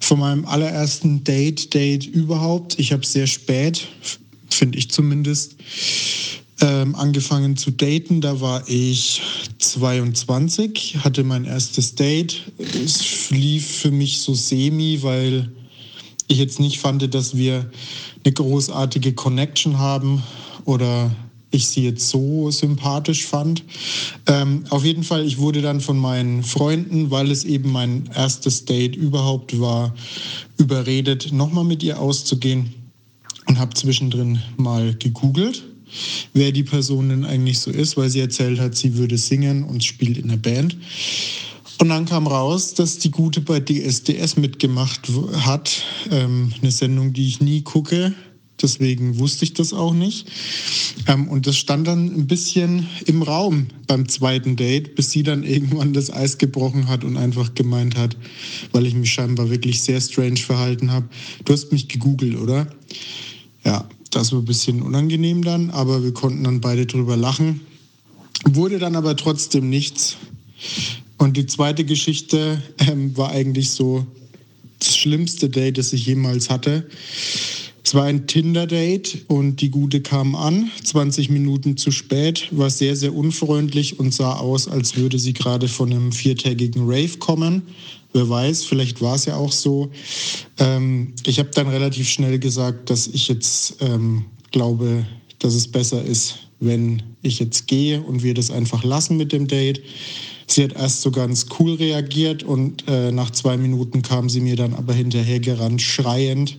von 0.00 0.18
meinem 0.18 0.44
allerersten 0.44 1.24
Date, 1.24 1.72
Date 1.74 2.06
überhaupt. 2.06 2.78
Ich 2.78 2.92
habe 2.92 3.04
sehr 3.06 3.26
spät, 3.26 3.86
finde 4.50 4.78
ich 4.78 4.90
zumindest, 4.90 5.56
ähm, 6.60 6.94
angefangen 6.94 7.56
zu 7.56 7.70
daten. 7.70 8.20
Da 8.20 8.40
war 8.40 8.68
ich 8.68 9.20
22, 9.58 10.98
hatte 11.04 11.24
mein 11.24 11.44
erstes 11.44 11.94
Date. 11.94 12.42
Es 12.58 13.30
lief 13.30 13.66
für 13.66 13.90
mich 13.90 14.20
so 14.20 14.34
semi, 14.34 15.02
weil 15.02 15.50
ich 16.28 16.38
jetzt 16.38 16.60
nicht 16.60 16.78
fand, 16.78 17.14
dass 17.14 17.36
wir 17.36 17.70
eine 18.24 18.32
großartige 18.32 19.12
Connection 19.12 19.78
haben 19.78 20.22
oder 20.64 21.14
ich 21.52 21.68
sie 21.68 21.84
jetzt 21.84 22.08
so 22.08 22.50
sympathisch 22.50 23.26
fand. 23.26 23.62
Ähm, 24.26 24.64
auf 24.70 24.84
jeden 24.84 25.04
Fall, 25.04 25.24
ich 25.24 25.38
wurde 25.38 25.62
dann 25.62 25.80
von 25.80 25.98
meinen 25.98 26.42
Freunden, 26.42 27.10
weil 27.10 27.30
es 27.30 27.44
eben 27.44 27.70
mein 27.70 28.10
erstes 28.14 28.64
Date 28.64 28.96
überhaupt 28.96 29.60
war, 29.60 29.94
überredet, 30.56 31.32
nochmal 31.32 31.64
mit 31.64 31.82
ihr 31.82 32.00
auszugehen 32.00 32.74
und 33.46 33.58
habe 33.58 33.74
zwischendrin 33.74 34.40
mal 34.56 34.94
gegoogelt, 34.94 35.62
wer 36.32 36.52
die 36.52 36.62
Person 36.62 37.10
denn 37.10 37.24
eigentlich 37.24 37.58
so 37.58 37.70
ist, 37.70 37.96
weil 37.96 38.08
sie 38.08 38.20
erzählt 38.20 38.58
hat, 38.58 38.74
sie 38.74 38.96
würde 38.96 39.18
singen 39.18 39.64
und 39.64 39.84
spielt 39.84 40.18
in 40.18 40.28
der 40.28 40.36
Band. 40.36 40.76
Und 41.80 41.88
dann 41.88 42.04
kam 42.06 42.28
raus, 42.28 42.74
dass 42.74 42.98
die 42.98 43.10
Gute 43.10 43.40
bei 43.40 43.58
DSDS 43.58 44.36
mitgemacht 44.36 45.08
hat. 45.44 45.82
Ähm, 46.10 46.52
eine 46.62 46.70
Sendung, 46.70 47.12
die 47.12 47.26
ich 47.26 47.40
nie 47.40 47.62
gucke. 47.62 48.14
Deswegen 48.62 49.18
wusste 49.18 49.44
ich 49.44 49.54
das 49.54 49.72
auch 49.72 49.92
nicht. 49.92 50.30
Ähm, 51.08 51.28
und 51.28 51.46
das 51.46 51.56
stand 51.56 51.86
dann 51.86 52.06
ein 52.06 52.26
bisschen 52.26 52.86
im 53.06 53.22
Raum 53.22 53.66
beim 53.86 54.08
zweiten 54.08 54.56
Date, 54.56 54.94
bis 54.94 55.10
sie 55.10 55.22
dann 55.22 55.42
irgendwann 55.42 55.92
das 55.92 56.12
Eis 56.12 56.38
gebrochen 56.38 56.88
hat 56.88 57.04
und 57.04 57.16
einfach 57.16 57.54
gemeint 57.54 57.96
hat, 57.96 58.16
weil 58.72 58.86
ich 58.86 58.94
mich 58.94 59.12
scheinbar 59.12 59.50
wirklich 59.50 59.82
sehr 59.82 60.00
strange 60.00 60.36
verhalten 60.36 60.92
habe. 60.92 61.08
Du 61.44 61.52
hast 61.52 61.72
mich 61.72 61.88
gegoogelt, 61.88 62.38
oder? 62.38 62.68
Ja, 63.64 63.88
das 64.10 64.32
war 64.32 64.40
ein 64.40 64.44
bisschen 64.44 64.82
unangenehm 64.82 65.42
dann, 65.42 65.70
aber 65.70 66.02
wir 66.02 66.12
konnten 66.12 66.44
dann 66.44 66.60
beide 66.60 66.86
drüber 66.86 67.16
lachen. 67.16 67.60
Wurde 68.44 68.78
dann 68.78 68.96
aber 68.96 69.16
trotzdem 69.16 69.68
nichts. 69.68 70.16
Und 71.18 71.36
die 71.36 71.46
zweite 71.46 71.84
Geschichte 71.84 72.60
ähm, 72.78 73.16
war 73.16 73.30
eigentlich 73.30 73.70
so 73.70 74.06
das 74.78 74.96
schlimmste 74.96 75.48
Date, 75.48 75.78
das 75.78 75.92
ich 75.92 76.06
jemals 76.06 76.50
hatte. 76.50 76.88
Es 77.84 77.94
war 77.94 78.04
ein 78.04 78.26
Tinder-Date 78.28 79.24
und 79.26 79.60
die 79.60 79.70
Gute 79.70 80.00
kam 80.00 80.36
an, 80.36 80.70
20 80.84 81.30
Minuten 81.30 81.76
zu 81.76 81.90
spät, 81.90 82.48
war 82.52 82.70
sehr, 82.70 82.94
sehr 82.94 83.14
unfreundlich 83.14 83.98
und 83.98 84.14
sah 84.14 84.34
aus, 84.34 84.68
als 84.68 84.96
würde 84.96 85.18
sie 85.18 85.32
gerade 85.32 85.66
von 85.66 85.90
einem 85.90 86.12
viertägigen 86.12 86.84
Rave 86.84 87.18
kommen. 87.18 87.62
Wer 88.12 88.28
weiß, 88.28 88.64
vielleicht 88.64 89.00
war 89.00 89.16
es 89.16 89.24
ja 89.24 89.36
auch 89.36 89.52
so. 89.52 89.90
Ähm, 90.58 91.14
ich 91.26 91.38
habe 91.38 91.50
dann 91.54 91.66
relativ 91.66 92.08
schnell 92.08 92.38
gesagt, 92.38 92.88
dass 92.88 93.08
ich 93.08 93.26
jetzt 93.26 93.76
ähm, 93.80 94.26
glaube, 94.52 95.04
dass 95.40 95.54
es 95.54 95.66
besser 95.66 96.04
ist, 96.04 96.38
wenn 96.60 97.02
ich 97.22 97.40
jetzt 97.40 97.66
gehe 97.66 98.00
und 98.00 98.22
wir 98.22 98.34
das 98.34 98.50
einfach 98.50 98.84
lassen 98.84 99.16
mit 99.16 99.32
dem 99.32 99.48
Date. 99.48 99.82
Sie 100.52 100.64
hat 100.64 100.74
erst 100.74 101.00
so 101.00 101.10
ganz 101.10 101.46
cool 101.58 101.76
reagiert 101.76 102.42
und 102.42 102.84
äh, 102.86 103.10
nach 103.10 103.30
zwei 103.30 103.56
Minuten 103.56 104.02
kam 104.02 104.28
sie 104.28 104.40
mir 104.40 104.54
dann 104.54 104.74
aber 104.74 104.92
hinterher 104.92 105.40
gerannt, 105.40 105.80
schreiend 105.80 106.58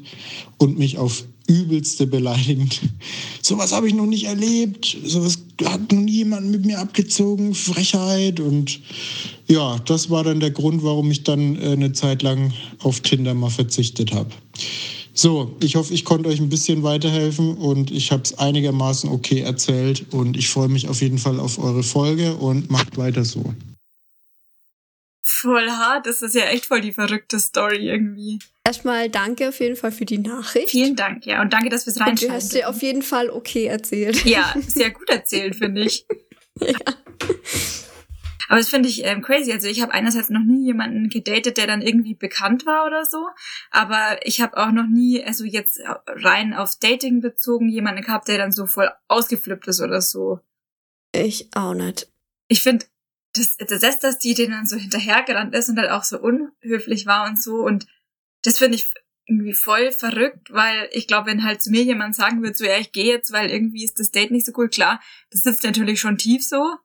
und 0.58 0.80
mich 0.80 0.98
auf 0.98 1.24
übelste 1.46 2.08
beleidigend. 2.08 2.82
Sowas 3.44 3.72
habe 3.72 3.88
ich 3.88 3.94
noch 3.94 4.08
nicht 4.08 4.24
erlebt. 4.24 4.98
Sowas 5.06 5.38
hat 5.64 5.92
noch 5.92 6.00
nie 6.00 6.12
jemand 6.12 6.50
mit 6.50 6.66
mir 6.66 6.80
abgezogen. 6.80 7.54
Frechheit. 7.54 8.40
Und 8.40 8.80
ja, 9.48 9.78
das 9.86 10.10
war 10.10 10.24
dann 10.24 10.40
der 10.40 10.50
Grund, 10.50 10.84
warum 10.84 11.12
ich 11.12 11.24
dann 11.24 11.56
äh, 11.58 11.74
eine 11.74 11.94
Zeit 11.94 12.24
lang 12.24 12.52
auf 12.80 13.02
Tinder 13.02 13.36
mal 13.36 13.52
verzichtet 13.52 14.12
habe. 14.12 14.32
So, 15.14 15.56
ich 15.62 15.76
hoffe, 15.76 15.94
ich 15.94 16.04
konnte 16.04 16.30
euch 16.30 16.40
ein 16.40 16.50
bisschen 16.50 16.82
weiterhelfen 16.82 17.58
und 17.58 17.92
ich 17.92 18.12
habe 18.12 18.24
es 18.24 18.40
einigermaßen 18.40 19.12
okay 19.12 19.42
erzählt 19.42 20.12
und 20.12 20.36
ich 20.36 20.50
freue 20.50 20.70
mich 20.70 20.88
auf 20.88 21.04
jeden 21.04 21.20
Fall 21.20 21.40
auf 21.40 21.60
eure 21.60 21.84
Folge 21.84 22.34
und 22.34 22.72
macht 22.72 22.98
weiter 22.98 23.24
so 23.24 23.54
voll 25.24 25.70
hart. 25.70 26.06
Das 26.06 26.22
ist 26.22 26.36
ja 26.36 26.44
echt 26.46 26.65
voll 26.65 26.82
die 26.82 26.94
verrückte 26.94 27.39
Story 27.39 27.89
irgendwie. 27.89 28.39
Erstmal 28.65 29.10
danke 29.10 29.50
auf 29.50 29.60
jeden 29.60 29.75
Fall 29.75 29.92
für 29.92 30.06
die 30.06 30.20
Nachricht. 30.20 30.70
Vielen 30.70 30.96
Dank, 30.96 31.25
ja. 31.25 31.42
Und 31.42 31.53
danke, 31.53 31.70
dass 31.70 31.86
wir 31.86 31.92
es 31.92 32.00
reinschalten. 32.00 32.27
Du 32.27 32.34
hast 32.34 32.53
dir 32.53 32.70
auf 32.70 32.82
jeden 32.82 33.01
Fall 33.01 33.30
okay 33.30 33.65
erzählt. 33.65 34.24
Ja, 34.25 34.53
sehr 34.68 34.92
gut 34.92 35.10
erzählt, 35.10 35.56
finde 35.56 35.82
ich. 35.82 36.06
ja. 36.60 36.75
Aber 38.50 38.60
das 38.60 38.70
finde 38.70 38.89
ich 38.89 39.03
ähm, 39.06 39.22
crazy. 39.22 39.51
Also 39.51 39.68
ich 39.68 39.82
habe 39.82 39.94
einerseits 39.94 40.30
noch 40.30 40.44
nie 40.44 40.65
jemanden 40.65 41.10
gedatet, 41.10 41.58
der 41.58 41.65
dann 41.65 41.82
irgendwie 41.82 42.13
bekannt 42.13 42.65
war 42.65 42.86
oder 42.86 43.06
so. 43.06 43.27
Aber 43.72 44.25
ich 44.25 44.42
habe 44.42 44.58
auch 44.58 44.72
noch 44.72 44.88
nie, 44.88 45.24
also 45.24 45.46
jetzt 45.46 45.82
rein 46.08 46.53
auf 46.53 46.75
Dating 46.80 47.22
bezogen, 47.22 47.70
jemanden 47.70 48.03
gehabt, 48.03 48.27
der 48.27 48.38
dann 48.38 48.51
so 48.51 48.65
voll 48.65 48.92
ausgeflippt 49.08 49.68
ist 49.68 49.82
oder 49.82 50.01
so. 50.01 50.39
Ich 51.15 51.50
auch 51.56 51.74
nicht. 51.74 52.12
Ich 52.48 52.62
finde, 52.62 52.86
das, 53.34 53.58
das 53.58 53.84
ist, 53.84 54.04
dass 54.04 54.20
die 54.20 54.34
denen 54.34 54.52
dann 54.52 54.66
so 54.66 54.78
hinterhergerannt 54.78 55.56
ist 55.56 55.70
und 55.70 55.78
halt 55.78 55.90
auch 55.90 56.04
so 56.04 56.20
unhöflich 56.20 57.06
war 57.06 57.28
und 57.28 57.42
so. 57.42 57.56
Und 57.58 57.88
das 58.44 58.60
finde 58.60 58.75
ich 58.75 58.94
irgendwie 59.25 59.54
voll 59.54 59.92
verrückt, 59.92 60.52
weil 60.52 60.90
ich 60.92 61.08
glaube, 61.08 61.28
wenn 61.28 61.44
halt 61.44 61.62
zu 61.62 61.72
mir 61.72 61.84
jemand 61.84 62.16
sagen 62.16 62.44
würde, 62.44 62.56
so 62.56 62.66
ja, 62.66 62.78
ich 62.78 62.92
gehe 62.92 63.06
jetzt, 63.06 63.32
weil 63.32 63.50
irgendwie 63.50 63.84
ist 63.84 64.00
das 64.00 64.12
Date 64.12 64.32
nicht 64.32 64.46
so 64.46 64.52
cool, 64.58 64.70
klar, 64.70 65.02
das 65.32 65.44
sitzt 65.44 65.63
natürlich 65.63 66.00
schon 66.00 66.18
tief 66.18 66.46
so. 66.46 66.75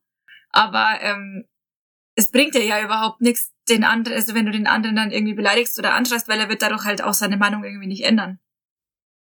Aber 0.51 0.99
ähm, 1.03 1.45
es 2.15 2.31
bringt 2.31 2.55
dir 2.55 2.65
ja 2.65 2.83
überhaupt 2.83 3.21
nichts, 3.21 3.53
den 3.69 3.85
anderen, 3.85 4.17
also 4.17 4.35
wenn 4.35 4.47
du 4.47 4.53
den 4.53 4.67
anderen 4.67 4.97
dann 4.97 5.11
irgendwie 5.11 5.35
beleidigst 5.35 5.79
oder 5.79 5.95
anschreist, 5.95 6.29
weil 6.29 6.41
er 6.41 6.49
wird 6.49 6.63
dadurch 6.63 6.85
halt 6.85 7.03
auch 7.03 7.13
seine 7.13 7.37
Meinung 7.37 7.65
irgendwie 7.65 7.87
nicht 7.87 8.05
ändern. 8.05 8.39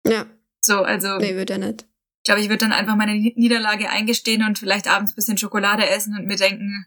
Ja. 0.07 0.27
So, 0.65 0.83
also. 0.83 1.19
Nee, 1.19 1.37
wird 1.37 1.51
er 1.51 1.59
nicht. 1.59 1.87
Ich 2.23 2.25
glaube, 2.25 2.41
ich 2.41 2.49
würde 2.49 2.59
dann 2.59 2.73
einfach 2.73 2.95
meine 2.95 3.15
Niederlage 3.15 3.91
eingestehen 3.91 4.45
und 4.45 4.59
vielleicht 4.59 4.89
abends 4.89 5.15
bisschen 5.15 5.37
Schokolade 5.37 5.89
essen 5.89 6.17
und 6.17 6.27
mir 6.27 6.37
denken, 6.37 6.87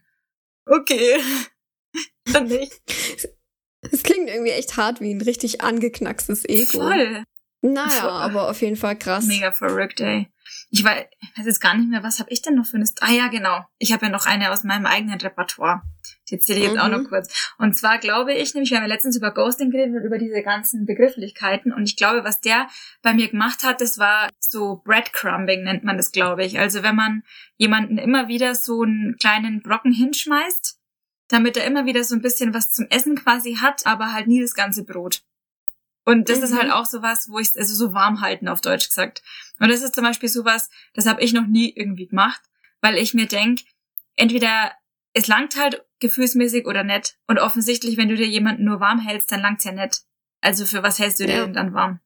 Okay. 0.66 1.20
Dann 2.32 2.48
nicht. 2.48 2.80
Es 3.80 4.02
klingt 4.02 4.28
irgendwie 4.28 4.50
echt 4.50 4.76
hart 4.76 5.00
wie 5.00 5.14
ein 5.14 5.20
richtig 5.20 5.60
angeknackstes 5.60 6.44
Ego. 6.48 6.80
Voll. 6.80 7.24
Naja, 7.62 7.88
Voll. 7.88 8.10
aber 8.10 8.50
auf 8.50 8.60
jeden 8.60 8.76
Fall 8.76 8.96
krass. 8.96 9.26
Mega 9.26 9.52
verrückt, 9.52 10.00
ey. 10.00 10.28
Ich 10.70 10.84
weiß, 10.84 11.04
weiß 11.36 11.46
jetzt 11.46 11.60
gar 11.60 11.76
nicht 11.76 11.88
mehr, 11.88 12.02
was 12.02 12.18
habe 12.18 12.30
ich 12.30 12.42
denn 12.42 12.54
noch 12.54 12.66
für 12.66 12.76
eine... 12.76 12.86
St 12.86 13.02
ah 13.02 13.12
ja, 13.12 13.28
genau. 13.28 13.64
Ich 13.78 13.92
habe 13.92 14.06
ja 14.06 14.12
noch 14.12 14.26
eine 14.26 14.52
aus 14.52 14.64
meinem 14.64 14.86
eigenen 14.86 15.20
Repertoire. 15.20 15.82
Die 16.28 16.34
erzähle 16.34 16.58
ich 16.58 16.64
jetzt 16.64 16.74
mhm. 16.74 16.80
auch 16.80 16.88
noch 16.88 17.00
mhm. 17.00 17.08
kurz. 17.08 17.52
Und 17.58 17.76
zwar 17.76 17.98
glaube 17.98 18.34
ich 18.34 18.54
nämlich, 18.54 18.70
wir 18.70 18.78
haben 18.78 18.84
ja 18.84 18.92
letztens 18.92 19.16
über 19.16 19.32
Ghosting 19.32 19.70
geredet 19.70 19.96
und 19.96 20.04
über 20.04 20.18
diese 20.18 20.42
ganzen 20.42 20.86
Begrifflichkeiten. 20.86 21.72
Und 21.72 21.84
ich 21.84 21.96
glaube, 21.96 22.24
was 22.24 22.40
der 22.40 22.68
bei 23.02 23.14
mir 23.14 23.28
gemacht 23.28 23.62
hat, 23.62 23.80
das 23.80 23.98
war 23.98 24.28
so 24.40 24.82
Breadcrumbing, 24.84 25.62
nennt 25.62 25.84
man 25.84 25.96
das, 25.96 26.12
glaube 26.12 26.44
ich. 26.44 26.58
Also 26.58 26.82
wenn 26.82 26.96
man 26.96 27.22
jemanden 27.56 27.98
immer 27.98 28.28
wieder 28.28 28.54
so 28.54 28.82
einen 28.82 29.16
kleinen 29.18 29.62
Brocken 29.62 29.92
hinschmeißt, 29.92 30.78
damit 31.28 31.56
er 31.56 31.64
immer 31.64 31.86
wieder 31.86 32.04
so 32.04 32.14
ein 32.14 32.22
bisschen 32.22 32.54
was 32.54 32.70
zum 32.70 32.86
Essen 32.90 33.16
quasi 33.16 33.56
hat, 33.56 33.86
aber 33.86 34.12
halt 34.12 34.26
nie 34.26 34.40
das 34.40 34.54
ganze 34.54 34.84
Brot. 34.84 35.22
Und 36.04 36.28
das 36.28 36.38
mhm. 36.38 36.44
ist 36.44 36.54
halt 36.54 36.66
mhm. 36.66 36.72
auch 36.72 36.86
sowas, 36.86 37.28
wo 37.28 37.38
ich, 37.38 37.56
also 37.56 37.74
so 37.74 37.92
warm 37.92 38.20
halten 38.20 38.48
auf 38.48 38.60
Deutsch 38.60 38.88
gesagt. 38.88 39.22
Und 39.58 39.68
das 39.68 39.82
ist 39.82 39.94
zum 39.94 40.04
Beispiel 40.04 40.28
sowas, 40.28 40.70
das 40.94 41.06
habe 41.06 41.20
ich 41.20 41.32
noch 41.32 41.46
nie 41.46 41.72
irgendwie 41.74 42.06
gemacht, 42.06 42.40
weil 42.80 42.96
ich 42.96 43.12
mir 43.12 43.26
denk, 43.26 43.60
entweder 44.14 44.72
es 45.16 45.28
langt 45.28 45.56
halt 45.56 45.82
gefühlsmäßig 46.00 46.66
oder 46.66 46.84
nett. 46.84 47.16
Und 47.26 47.38
offensichtlich, 47.38 47.96
wenn 47.96 48.10
du 48.10 48.16
dir 48.16 48.26
jemanden 48.26 48.64
nur 48.64 48.80
warm 48.80 49.00
hältst, 49.00 49.32
dann 49.32 49.40
langt's 49.40 49.64
ja 49.64 49.72
nett. 49.72 50.02
Also 50.42 50.66
für 50.66 50.82
was 50.82 50.98
hältst 50.98 51.20
du 51.20 51.26
dir 51.26 51.44
denn 51.44 51.54
dann 51.54 51.72
warm? 51.72 52.00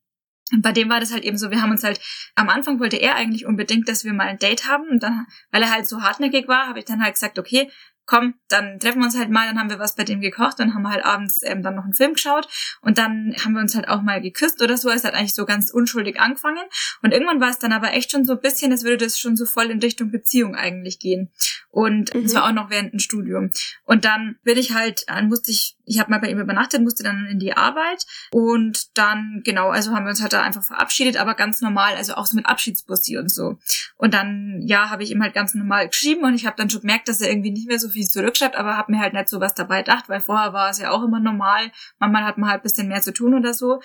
Und 0.53 0.63
bei 0.63 0.71
dem 0.71 0.89
war 0.89 1.01
das 1.01 1.13
halt 1.13 1.25
eben 1.25 1.37
so, 1.37 1.51
wir 1.51 1.61
haben 1.61 1.73
uns 1.73 1.83
halt, 1.83 2.01
am 2.37 2.49
Anfang 2.49 2.79
wollte 2.79 2.97
er 2.97 3.17
eigentlich 3.17 3.47
unbedingt, 3.47 3.89
dass 3.89 4.05
wir 4.05 4.13
mal 4.13 4.29
ein 4.29 4.39
Date 4.39 4.69
haben. 4.69 4.89
Und 4.89 5.03
dann, 5.03 5.27
weil 5.51 5.63
er 5.63 5.73
halt 5.73 5.89
so 5.89 6.03
hartnäckig 6.03 6.47
war, 6.47 6.69
habe 6.69 6.79
ich 6.79 6.85
dann 6.85 7.03
halt 7.03 7.15
gesagt, 7.15 7.37
okay, 7.37 7.69
komm, 8.11 8.35
dann 8.49 8.81
treffen 8.81 8.99
wir 8.99 9.05
uns 9.05 9.17
halt 9.17 9.31
mal, 9.31 9.47
dann 9.47 9.61
haben 9.61 9.71
wir 9.71 9.79
was 9.79 9.95
bei 9.95 10.03
dem 10.03 10.21
gekocht, 10.21 10.59
dann 10.59 10.75
haben 10.75 10.83
wir 10.83 10.91
halt 10.91 11.05
abends 11.05 11.43
ähm, 11.45 11.63
dann 11.63 11.77
noch 11.77 11.85
einen 11.85 11.95
Film 11.95 12.15
geschaut 12.15 12.49
und 12.83 12.99
dann 12.99 13.37
haben 13.45 13.53
wir 13.53 13.61
uns 13.61 13.77
halt 13.77 13.89
auch 13.89 14.03
mal 14.03 14.21
geküsst 14.21 14.61
oder 14.63 14.77
so. 14.77 14.91
Es 14.91 15.05
hat 15.05 15.15
eigentlich 15.15 15.37
so 15.37 15.47
ganz 15.47 15.71
unschuldig 15.71 16.19
angefangen 16.19 16.65
und 17.03 17.13
irgendwann 17.13 17.41
war 17.41 17.51
es 17.51 17.61
dann 17.61 17.73
aber 17.73 17.93
echt 17.93 18.11
schon 18.11 18.25
so 18.25 18.33
ein 18.33 18.41
bisschen, 18.41 18.73
es 18.73 18.83
würde 18.83 19.05
das 19.05 19.17
schon 19.17 19.37
so 19.37 19.47
voll 19.47 19.71
in 19.71 19.79
Richtung 19.79 20.11
Beziehung 20.11 20.57
eigentlich 20.57 20.99
gehen. 20.99 21.31
Und 21.71 22.13
mhm. 22.13 22.35
war 22.35 22.49
auch 22.49 22.53
noch 22.53 22.69
während 22.69 22.93
dem 22.93 22.99
Studium. 22.99 23.51
Und 23.85 24.05
dann 24.05 24.41
bin 24.43 24.59
ich 24.59 24.75
halt, 24.75 25.05
dann 25.07 25.29
musste 25.29 25.53
ich 25.53 25.77
ich 25.91 25.99
habe 25.99 26.11
mal 26.11 26.21
bei 26.21 26.31
ihm 26.31 26.39
übernachtet, 26.39 26.83
musste 26.83 27.03
dann 27.03 27.27
in 27.27 27.41
die 27.41 27.57
Arbeit 27.57 28.07
und 28.31 28.97
dann, 28.97 29.43
genau, 29.45 29.71
also 29.71 29.93
haben 29.93 30.05
wir 30.05 30.11
uns 30.11 30.23
halt 30.23 30.33
da 30.33 30.43
einfach 30.43 30.63
verabschiedet, 30.63 31.17
aber 31.17 31.35
ganz 31.35 31.61
normal, 31.61 31.97
also 31.97 32.15
auch 32.15 32.27
so 32.27 32.37
mit 32.37 32.47
Abschiedsbussi 32.47 33.19
und 33.19 33.31
so. 33.31 33.59
Und 33.97 34.15
dann, 34.15 34.63
ja, 34.63 34.89
habe 34.91 35.03
ich 35.03 35.11
ihm 35.11 35.21
halt 35.21 35.35
ganz 35.35 35.55
normal 35.55 35.89
geschrieben 35.89 36.25
und 36.25 36.35
ich 36.35 36.47
habe 36.47 36.57
dann 36.57 36.71
schon 36.71 36.83
gemerkt, 36.83 37.09
dass 37.09 37.21
er 37.21 37.31
irgendwie 37.31 37.51
nicht 37.51 37.67
mehr 37.67 37.81
so 37.81 37.89
viel 37.89 38.07
zurückschreibt, 38.07 38.57
aber 38.57 38.77
habe 38.77 38.93
mir 38.93 39.01
halt 39.01 39.15
nicht 39.15 39.29
so 39.29 39.41
was 39.41 39.55
dabei 39.55 39.83
gedacht, 39.83 40.09
weil 40.09 40.21
vorher 40.21 40.53
war 40.53 40.71
es 40.71 40.79
ja 40.79 40.93
auch 40.93 41.03
immer 41.03 41.19
normal, 41.19 41.73
manchmal 41.99 42.25
hat 42.25 42.39
man 42.39 42.51
halt 42.51 42.63
bisschen 42.63 42.87
mehr 42.87 43.03
zu 43.03 43.13
tun 43.13 43.35
oder 43.35 43.53
so. 43.53 43.81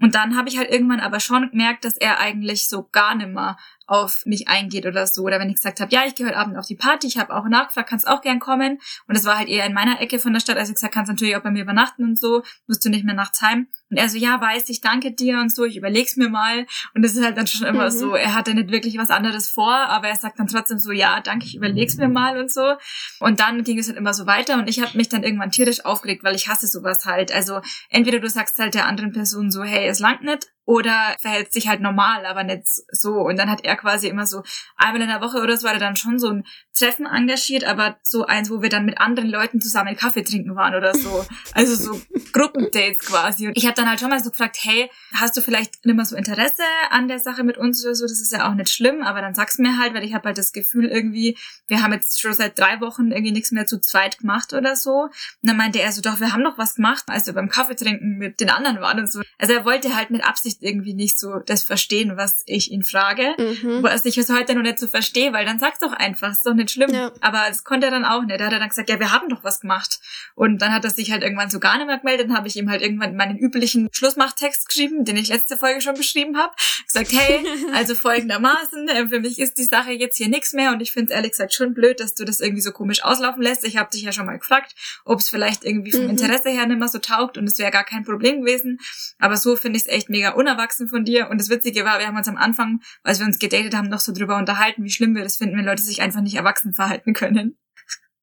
Und 0.00 0.14
dann 0.14 0.36
habe 0.36 0.48
ich 0.48 0.58
halt 0.58 0.70
irgendwann 0.70 1.00
aber 1.00 1.20
schon 1.20 1.50
gemerkt, 1.50 1.84
dass 1.84 1.96
er 1.96 2.20
eigentlich 2.20 2.68
so 2.68 2.88
gar 2.92 3.14
nimmer 3.14 3.56
auf 3.86 4.22
mich 4.26 4.48
eingeht 4.48 4.86
oder 4.86 5.06
so. 5.06 5.22
Oder 5.22 5.40
wenn 5.40 5.48
ich 5.48 5.56
gesagt 5.56 5.80
habe, 5.80 5.92
ja, 5.92 6.04
ich 6.06 6.14
gehe 6.14 6.26
heute 6.26 6.36
Abend 6.36 6.56
auf 6.56 6.66
die 6.66 6.76
Party, 6.76 7.06
ich 7.06 7.18
habe 7.18 7.34
auch 7.34 7.48
nachgefragt, 7.48 7.88
kannst 7.88 8.06
auch 8.06 8.20
gern 8.20 8.38
kommen. 8.38 8.78
Und 9.06 9.16
das 9.16 9.24
war 9.24 9.38
halt 9.38 9.48
eher 9.48 9.64
in 9.64 9.72
meiner 9.72 10.00
Ecke 10.00 10.18
von 10.18 10.32
der 10.32 10.40
Stadt. 10.40 10.58
Also 10.58 10.70
ich 10.70 10.74
gesagt, 10.76 10.94
kannst 10.94 11.10
natürlich 11.10 11.36
auch 11.36 11.42
bei 11.42 11.50
mir 11.50 11.62
übernachten 11.62 12.04
und 12.04 12.18
so, 12.18 12.42
musst 12.66 12.84
du 12.84 12.90
nicht 12.90 13.04
mehr 13.04 13.14
nachts 13.14 13.40
heim. 13.40 13.66
Und 13.90 13.96
er 13.96 14.08
so, 14.08 14.18
ja, 14.18 14.40
weiß 14.40 14.68
ich, 14.68 14.80
danke 14.80 15.12
dir 15.12 15.38
und 15.38 15.52
so, 15.52 15.64
ich 15.64 15.76
überleg's 15.76 16.16
mir 16.16 16.28
mal. 16.28 16.66
Und 16.94 17.02
das 17.02 17.16
ist 17.16 17.24
halt 17.24 17.36
dann 17.36 17.46
schon 17.46 17.66
immer 17.66 17.86
mhm. 17.86 17.90
so, 17.90 18.14
er 18.14 18.34
hatte 18.34 18.54
nicht 18.54 18.70
wirklich 18.70 18.98
was 18.98 19.10
anderes 19.10 19.48
vor, 19.48 19.74
aber 19.74 20.08
er 20.08 20.16
sagt 20.16 20.38
dann 20.38 20.46
trotzdem 20.46 20.78
so, 20.78 20.92
ja, 20.92 21.20
danke, 21.20 21.46
ich 21.46 21.56
überleg's 21.56 21.96
mir 21.96 22.08
mal 22.08 22.38
und 22.38 22.52
so. 22.52 22.74
Und 23.20 23.40
dann 23.40 23.64
ging 23.64 23.78
es 23.78 23.88
halt 23.88 23.96
immer 23.96 24.14
so 24.14 24.26
weiter 24.26 24.54
und 24.54 24.68
ich 24.68 24.80
habe 24.80 24.96
mich 24.96 25.08
dann 25.08 25.22
irgendwann 25.22 25.50
tierisch 25.50 25.84
aufgeregt, 25.84 26.22
weil 26.24 26.34
ich 26.34 26.48
hasse 26.48 26.66
sowas 26.66 27.04
halt. 27.06 27.32
Also 27.32 27.60
entweder 27.88 28.18
du 28.18 28.28
sagst 28.28 28.58
halt 28.58 28.74
der 28.74 28.86
anderen 28.86 29.12
Person 29.12 29.50
so, 29.50 29.62
hey, 29.62 29.88
es 29.88 30.00
langt 30.00 30.22
nicht, 30.22 30.48
oder 30.68 31.16
verhält 31.18 31.50
sich 31.50 31.66
halt 31.66 31.80
normal, 31.80 32.26
aber 32.26 32.44
nicht 32.44 32.68
so. 32.92 33.14
Und 33.20 33.38
dann 33.38 33.50
hat 33.50 33.64
er 33.64 33.74
quasi 33.74 34.06
immer 34.06 34.26
so 34.26 34.42
einmal 34.76 35.00
in 35.00 35.08
der 35.08 35.22
Woche 35.22 35.38
oder 35.38 35.56
so 35.56 35.66
war 35.66 35.72
er 35.72 35.78
dann 35.78 35.96
schon 35.96 36.18
so 36.18 36.28
ein 36.28 36.44
Treffen 36.74 37.06
engagiert, 37.06 37.64
aber 37.64 37.96
so 38.02 38.26
eins, 38.26 38.50
wo 38.50 38.60
wir 38.60 38.68
dann 38.68 38.84
mit 38.84 39.00
anderen 39.00 39.30
Leuten 39.30 39.62
zusammen 39.62 39.96
Kaffee 39.96 40.22
trinken 40.22 40.56
waren 40.56 40.74
oder 40.74 40.94
so. 40.94 41.24
Also 41.54 41.74
so 41.74 42.00
Gruppendates 42.32 43.00
quasi. 43.00 43.48
Und 43.48 43.56
ich 43.56 43.64
habe 43.64 43.74
dann 43.74 43.88
halt 43.88 43.98
schon 43.98 44.10
mal 44.10 44.22
so 44.22 44.30
gefragt, 44.30 44.58
hey, 44.60 44.90
hast 45.14 45.36
du 45.36 45.40
vielleicht 45.40 45.84
nicht 45.86 45.96
mehr 45.96 46.04
so 46.04 46.14
Interesse 46.14 46.62
an 46.90 47.08
der 47.08 47.18
Sache 47.18 47.42
mit 47.42 47.56
uns 47.56 47.84
oder 47.84 47.94
so? 47.94 48.04
Das 48.04 48.20
ist 48.20 48.32
ja 48.32 48.48
auch 48.48 48.54
nicht 48.54 48.70
schlimm, 48.70 49.02
aber 49.02 49.22
dann 49.22 49.34
sag's 49.34 49.58
mir 49.58 49.78
halt, 49.78 49.94
weil 49.94 50.04
ich 50.04 50.14
habe 50.14 50.26
halt 50.26 50.38
das 50.38 50.52
Gefühl 50.52 50.86
irgendwie, 50.86 51.36
wir 51.66 51.82
haben 51.82 51.92
jetzt 51.92 52.20
schon 52.20 52.34
seit 52.34 52.58
drei 52.58 52.80
Wochen 52.80 53.10
irgendwie 53.10 53.32
nichts 53.32 53.50
mehr 53.50 53.66
zu 53.66 53.80
zweit 53.80 54.18
gemacht 54.18 54.52
oder 54.52 54.76
so. 54.76 55.04
Und 55.04 55.12
dann 55.42 55.56
meinte 55.56 55.80
er 55.80 55.90
so, 55.90 56.02
doch, 56.02 56.20
wir 56.20 56.32
haben 56.32 56.42
noch 56.42 56.58
was 56.58 56.74
gemacht, 56.74 57.04
als 57.06 57.26
wir 57.26 57.32
beim 57.32 57.48
Kaffee 57.48 57.74
trinken 57.74 58.18
mit 58.18 58.40
den 58.40 58.50
anderen 58.50 58.80
waren 58.80 59.00
und 59.00 59.10
so. 59.10 59.22
Also 59.38 59.54
er 59.54 59.64
wollte 59.64 59.96
halt 59.96 60.10
mit 60.10 60.24
Absicht 60.24 60.57
irgendwie 60.60 60.94
nicht 60.94 61.18
so 61.18 61.38
das 61.38 61.62
verstehen, 61.62 62.16
was 62.16 62.42
ich 62.46 62.70
ihn 62.70 62.82
frage. 62.82 63.34
Mhm. 63.38 63.82
Was 63.82 64.04
ich 64.04 64.18
es 64.18 64.30
heute 64.30 64.54
noch 64.54 64.62
nicht 64.62 64.78
so 64.78 64.86
verstehe, 64.88 65.32
weil 65.32 65.44
dann 65.44 65.58
sag's 65.58 65.78
doch 65.78 65.92
einfach, 65.92 66.32
ist 66.32 66.46
doch 66.46 66.54
nicht 66.54 66.70
schlimm. 66.70 66.92
Ja. 66.92 67.12
Aber 67.20 67.44
das 67.48 67.64
konnte 67.64 67.86
er 67.86 67.90
dann 67.90 68.04
auch 68.04 68.22
nicht. 68.22 68.40
Da 68.40 68.46
hat 68.46 68.52
er 68.52 68.58
dann 68.58 68.68
gesagt, 68.68 68.90
ja, 68.90 68.98
wir 68.98 69.12
haben 69.12 69.28
doch 69.28 69.44
was 69.44 69.60
gemacht. 69.60 70.00
Und 70.34 70.62
dann 70.62 70.72
hat 70.72 70.84
er 70.84 70.90
sich 70.90 71.10
halt 71.10 71.22
irgendwann 71.22 71.50
so 71.50 71.60
gar 71.60 71.78
nicht 71.78 71.86
mehr 71.86 71.98
gemeldet. 71.98 72.28
Dann 72.28 72.36
habe 72.36 72.48
ich 72.48 72.56
ihm 72.56 72.70
halt 72.70 72.82
irgendwann 72.82 73.16
meinen 73.16 73.38
üblichen 73.38 73.88
Schlussmachttext 73.92 74.68
geschrieben, 74.68 75.04
den 75.04 75.16
ich 75.16 75.28
letzte 75.28 75.56
Folge 75.56 75.80
schon 75.80 75.94
beschrieben 75.94 76.36
habe. 76.36 76.52
Gesagt, 76.86 77.12
hey, 77.12 77.44
also 77.74 77.94
folgendermaßen, 77.94 78.88
äh, 78.88 79.08
für 79.08 79.20
mich 79.20 79.38
ist 79.38 79.58
die 79.58 79.64
Sache 79.64 79.92
jetzt 79.92 80.16
hier 80.16 80.28
nichts 80.28 80.52
mehr 80.52 80.72
und 80.72 80.80
ich 80.80 80.92
finde 80.92 81.12
es 81.12 81.16
ehrlich 81.16 81.32
gesagt 81.32 81.54
schon 81.54 81.74
blöd, 81.74 82.00
dass 82.00 82.14
du 82.14 82.24
das 82.24 82.40
irgendwie 82.40 82.62
so 82.62 82.72
komisch 82.72 83.04
auslaufen 83.04 83.42
lässt. 83.42 83.64
Ich 83.64 83.76
habe 83.76 83.90
dich 83.90 84.02
ja 84.02 84.12
schon 84.12 84.26
mal 84.26 84.38
gefragt, 84.38 84.74
ob 85.04 85.20
es 85.20 85.28
vielleicht 85.28 85.64
irgendwie 85.64 85.92
vom 85.92 86.04
mhm. 86.04 86.10
Interesse 86.10 86.50
her 86.50 86.66
nicht 86.66 86.78
mehr 86.78 86.88
so 86.88 86.98
taugt 86.98 87.38
und 87.38 87.46
es 87.46 87.58
wäre 87.58 87.70
gar 87.70 87.84
kein 87.84 88.04
Problem 88.04 88.40
gewesen. 88.40 88.80
Aber 89.18 89.36
so 89.36 89.56
finde 89.56 89.78
ich 89.78 89.86
es 89.86 89.88
echt 89.88 90.08
mega 90.08 90.34
unerwachsen 90.48 90.88
von 90.88 91.04
dir. 91.04 91.28
Und 91.30 91.40
das 91.40 91.50
Witzige 91.50 91.84
war, 91.84 91.98
wir 91.98 92.06
haben 92.06 92.16
uns 92.16 92.28
am 92.28 92.36
Anfang, 92.36 92.80
als 93.02 93.18
wir 93.18 93.26
uns 93.26 93.38
gedatet 93.38 93.74
haben, 93.74 93.88
noch 93.88 94.00
so 94.00 94.12
drüber 94.12 94.36
unterhalten, 94.36 94.84
wie 94.84 94.90
schlimm 94.90 95.14
wir 95.14 95.22
das 95.22 95.36
finden, 95.36 95.58
wenn 95.58 95.64
Leute 95.64 95.82
sich 95.82 96.00
einfach 96.00 96.20
nicht 96.20 96.36
erwachsen 96.36 96.72
verhalten 96.72 97.12
können. 97.12 97.58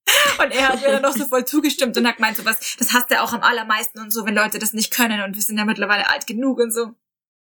Und 0.40 0.52
er 0.52 0.70
hat 0.70 0.82
mir 0.82 0.92
dann 0.92 1.02
noch 1.02 1.16
so 1.16 1.26
voll 1.26 1.46
zugestimmt 1.46 1.98
und 1.98 2.06
hat 2.06 2.18
gemeint, 2.18 2.38
so 2.38 2.46
was, 2.46 2.76
das 2.78 2.94
hasst 2.94 3.12
er 3.12 3.24
auch 3.24 3.34
am 3.34 3.42
allermeisten 3.42 4.00
und 4.00 4.12
so, 4.12 4.26
wenn 4.26 4.36
Leute 4.36 4.60
das 4.60 4.72
nicht 4.72 4.94
können 4.94 5.24
und 5.24 5.34
wir 5.34 5.42
sind 5.42 5.58
ja 5.58 5.66
mittlerweile 5.66 6.10
alt 6.10 6.28
genug 6.28 6.60
und 6.60 6.72
so. 6.72 6.94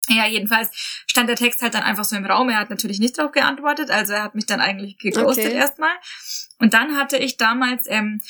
Ja, 0.09 0.27
jedenfalls 0.27 0.71
stand 1.09 1.29
der 1.31 1.37
Text 1.37 1.63
halt 1.63 1.73
dann 1.73 1.85
einfach 1.85 2.05
so 2.05 2.17
im 2.17 2.27
Raum. 2.27 2.51
Er 2.51 2.59
hat 2.59 2.69
natürlich 2.69 2.99
nicht 2.99 3.19
darauf 3.19 3.33
geantwortet, 3.33 3.91
also 3.91 4.13
er 4.13 4.25
hat 4.25 4.35
mich 4.35 4.45
dann 4.45 4.61
eigentlich 4.61 4.99
geghostet 4.99 5.47
okay. 5.47 5.55
erstmal. 5.55 5.95
Und 6.59 6.75
dann 6.75 6.97
hatte 6.97 7.17
ich 7.17 7.39
damals 7.39 7.87
ähm, 7.89 8.21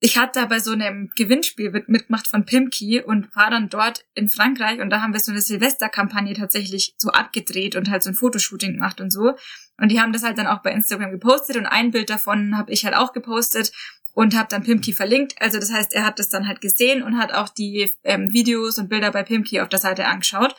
ich 0.00 0.16
hatte 0.16 0.40
da 0.40 0.46
bei 0.46 0.60
so 0.60 0.72
einem 0.72 1.10
Gewinnspiel 1.16 1.70
mitgemacht 1.86 2.28
von 2.28 2.44
Pimki 2.44 3.02
und 3.02 3.34
war 3.34 3.50
dann 3.50 3.68
dort 3.68 4.04
in 4.14 4.28
Frankreich 4.28 4.80
und 4.80 4.90
da 4.90 5.02
haben 5.02 5.12
wir 5.12 5.18
so 5.18 5.32
eine 5.32 5.40
Silvesterkampagne 5.40 6.34
tatsächlich 6.34 6.94
so 6.98 7.10
abgedreht 7.10 7.74
und 7.74 7.90
halt 7.90 8.04
so 8.04 8.10
ein 8.10 8.14
Fotoshooting 8.14 8.74
gemacht 8.74 9.00
und 9.00 9.12
so. 9.12 9.34
Und 9.76 9.90
die 9.90 10.00
haben 10.00 10.12
das 10.12 10.22
halt 10.22 10.38
dann 10.38 10.46
auch 10.46 10.62
bei 10.62 10.72
Instagram 10.72 11.10
gepostet 11.10 11.56
und 11.56 11.66
ein 11.66 11.90
Bild 11.90 12.10
davon 12.10 12.56
habe 12.56 12.70
ich 12.70 12.84
halt 12.84 12.94
auch 12.94 13.12
gepostet 13.12 13.72
und 14.14 14.36
habe 14.36 14.48
dann 14.48 14.62
Pimki 14.62 14.92
verlinkt. 14.92 15.34
Also 15.40 15.58
das 15.58 15.72
heißt, 15.72 15.92
er 15.92 16.04
hat 16.04 16.20
das 16.20 16.28
dann 16.28 16.46
halt 16.46 16.60
gesehen 16.60 17.02
und 17.02 17.18
hat 17.18 17.32
auch 17.32 17.48
die 17.48 17.90
ähm, 18.04 18.32
Videos 18.32 18.78
und 18.78 18.88
Bilder 18.88 19.10
bei 19.10 19.24
Pimki 19.24 19.60
auf 19.60 19.68
der 19.68 19.80
Seite 19.80 20.06
angeschaut 20.06 20.54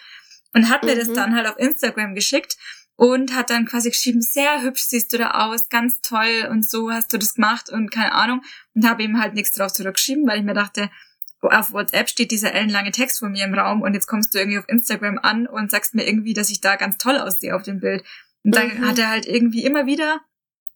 und 0.54 0.70
hat 0.70 0.84
mir 0.84 0.96
mhm. 0.96 1.00
das 1.00 1.14
dann 1.14 1.36
halt 1.36 1.48
auf 1.48 1.58
Instagram 1.58 2.14
geschickt 2.14 2.58
und 3.00 3.34
hat 3.34 3.50
dann 3.50 3.66
quasi 3.66 3.92
geschrieben, 3.92 4.22
sehr 4.22 4.62
hübsch 4.62 4.82
siehst 4.82 5.14
du 5.14 5.18
da 5.18 5.32
aus, 5.32 5.70
ganz 5.70 6.02
toll 6.02 6.50
und 6.52 6.70
so 6.70 6.92
hast 6.92 7.14
du 7.14 7.18
das 7.18 7.36
gemacht 7.36 7.70
und 7.70 7.92
keine 7.92 8.12
Ahnung. 8.14 8.42
Und 8.76 8.86
habe 8.86 9.04
ihm 9.04 9.22
halt 9.22 9.36
nichts 9.36 9.56
drauf 9.56 9.72
zurückgeschrieben, 9.72 10.28
weil 10.28 10.40
ich 10.40 10.44
mir 10.44 10.54
dachte, 10.54 10.90
auf 11.40 11.72
WhatsApp 11.72 12.10
steht 12.10 12.30
dieser 12.30 12.54
ellenlange 12.54 12.92
Text 12.92 13.20
von 13.20 13.32
mir 13.32 13.46
im 13.46 13.54
Raum 13.54 13.84
und 13.84 13.94
jetzt 13.94 14.08
kommst 14.08 14.34
du 14.34 14.40
irgendwie 14.40 14.60
auf 14.60 14.68
Instagram 14.68 15.18
an 15.18 15.48
und 15.48 15.72
sagst 15.72 15.96
mir 15.96 16.06
irgendwie, 16.06 16.34
dass 16.34 16.50
ich 16.50 16.60
da 16.60 16.76
ganz 16.76 16.98
toll 16.98 17.18
aussehe 17.18 17.56
auf 17.56 17.64
dem 17.64 17.80
Bild. 17.80 18.04
Und 18.44 18.54
dann 18.54 18.68
mhm. 18.68 18.86
hat 18.86 19.00
er 19.00 19.08
halt 19.08 19.26
irgendwie 19.26 19.64
immer 19.64 19.86
wieder 19.86 20.20